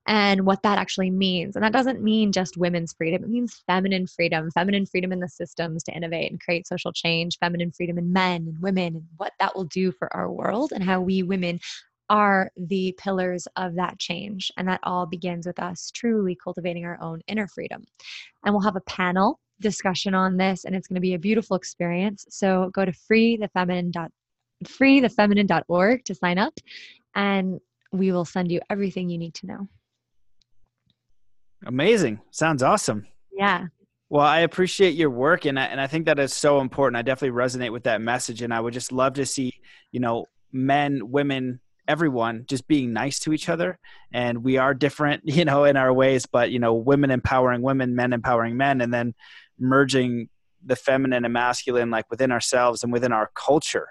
[0.07, 1.55] and what that actually means.
[1.55, 5.29] And that doesn't mean just women's freedom, it means feminine freedom, feminine freedom in the
[5.29, 9.33] systems to innovate and create social change, feminine freedom in men and women, and what
[9.41, 11.61] that will do for our world and how we women
[12.11, 14.51] are the pillars of that change.
[14.57, 17.85] And that all begins with us truly cultivating our own inner freedom.
[18.45, 21.57] And we'll have a panel discussion on this, and it's going to be a beautiful
[21.57, 22.27] experience.
[22.29, 24.11] So go to freethefeminine.org
[24.65, 26.55] freethefeminine.org to sign up,
[27.15, 27.61] and
[27.93, 29.69] we will send you everything you need to know.
[31.67, 32.21] Amazing.
[32.31, 33.07] Sounds awesome.
[33.33, 33.67] Yeah.
[34.09, 36.99] Well, I appreciate your work, and I, and I think that is so important.
[36.99, 39.55] I definitely resonate with that message, and I would just love to see,
[39.91, 43.79] you know, men, women, everyone just being nice to each other.
[44.13, 47.95] And we are different, you know, in our ways, but you know, women empowering women,
[47.95, 49.15] men empowering men, and then
[49.59, 50.29] merging
[50.65, 53.89] the feminine and masculine, like within ourselves and within our culture,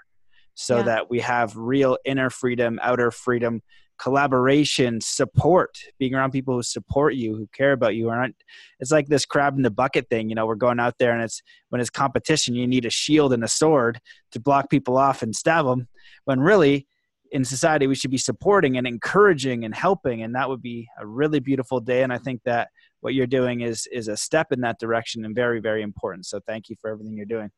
[0.54, 0.82] so yeah.
[0.84, 3.60] that we have real inner freedom, outer freedom,
[4.02, 8.10] collaboration, support, being around people who support you, who care about you.
[8.10, 8.34] Aren't
[8.80, 10.28] it's like this crab in the bucket thing.
[10.28, 13.32] You know, we're going out there and it's when it's competition, you need a shield
[13.32, 14.00] and a sword
[14.32, 15.86] to block people off and stab them.
[16.24, 16.88] When really,
[17.30, 21.06] in society, we should be supporting and encouraging and helping, and that would be a
[21.06, 22.02] really beautiful day.
[22.02, 22.68] And I think that
[23.00, 26.26] what you're doing is is a step in that direction and very very important.
[26.26, 27.50] So thank you for everything you're doing.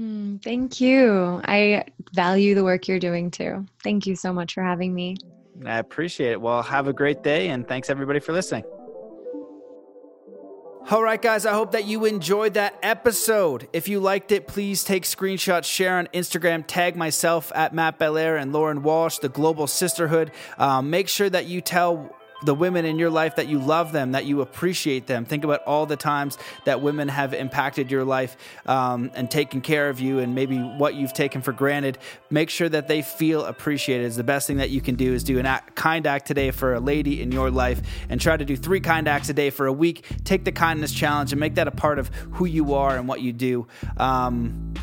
[0.00, 1.42] Mm, thank you.
[1.44, 3.66] I value the work you're doing too.
[3.84, 5.16] Thank you so much for having me.
[5.64, 6.40] I appreciate it.
[6.40, 8.64] Well, have a great day and thanks everybody for listening.
[10.90, 13.68] All right, guys, I hope that you enjoyed that episode.
[13.72, 18.36] If you liked it, please take screenshots, share on Instagram, tag myself at Matt Belair
[18.36, 20.30] and Lauren Walsh, the Global Sisterhood.
[20.58, 24.12] Um, make sure that you tell the women in your life that you love them,
[24.12, 25.24] that you appreciate them.
[25.24, 28.36] Think about all the times that women have impacted your life
[28.66, 31.98] um, and taken care of you, and maybe what you've taken for granted.
[32.30, 34.12] Make sure that they feel appreciated.
[34.12, 36.74] The best thing that you can do is do a act, kind act today for
[36.74, 39.66] a lady in your life, and try to do three kind acts a day for
[39.66, 40.06] a week.
[40.24, 43.20] Take the kindness challenge and make that a part of who you are and what
[43.20, 43.66] you do.
[43.96, 44.73] Um,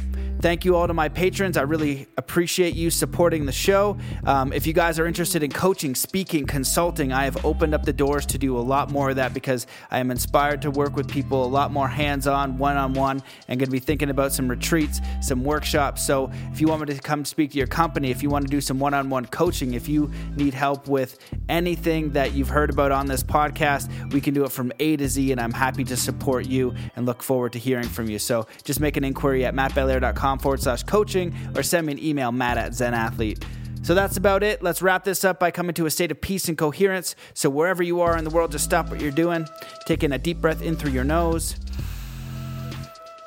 [0.42, 1.56] Thank you all to my patrons.
[1.56, 4.00] I really appreciate you supporting the show.
[4.26, 7.94] Um, if you guys are interested in coaching, speaking, consulting, I have opened up the
[7.94, 11.08] doors to do a lot more of that because I am inspired to work with
[11.08, 14.32] people a lot more hands on, one on one, and going to be thinking about
[14.32, 16.04] some retreats, some workshops.
[16.04, 18.50] So if you want me to come speak to your company, if you want to
[18.50, 21.20] do some one on one coaching, if you need help with
[21.50, 25.08] anything that you've heard about on this podcast, we can do it from A to
[25.08, 28.18] Z, and I'm happy to support you and look forward to hearing from you.
[28.18, 32.32] So just make an inquiry at mattbelair.com forward slash coaching or send me an email,
[32.32, 33.44] matt at zenathlete.
[33.84, 34.62] So that's about it.
[34.62, 37.16] Let's wrap this up by coming to a state of peace and coherence.
[37.34, 39.48] So wherever you are in the world, just stop what you're doing.
[39.88, 41.56] Taking a deep breath in through your nose.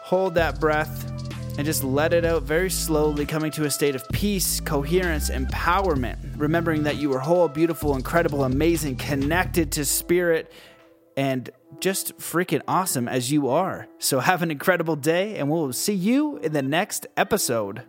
[0.03, 1.11] Hold that breath
[1.57, 6.19] and just let it out very slowly, coming to a state of peace, coherence, empowerment.
[6.37, 10.53] Remembering that you are whole, beautiful, incredible, amazing, connected to spirit,
[11.17, 11.51] and
[11.85, 13.87] just freaking awesome as you are.
[13.99, 17.83] So have an incredible day, and we'll see you in the next episode.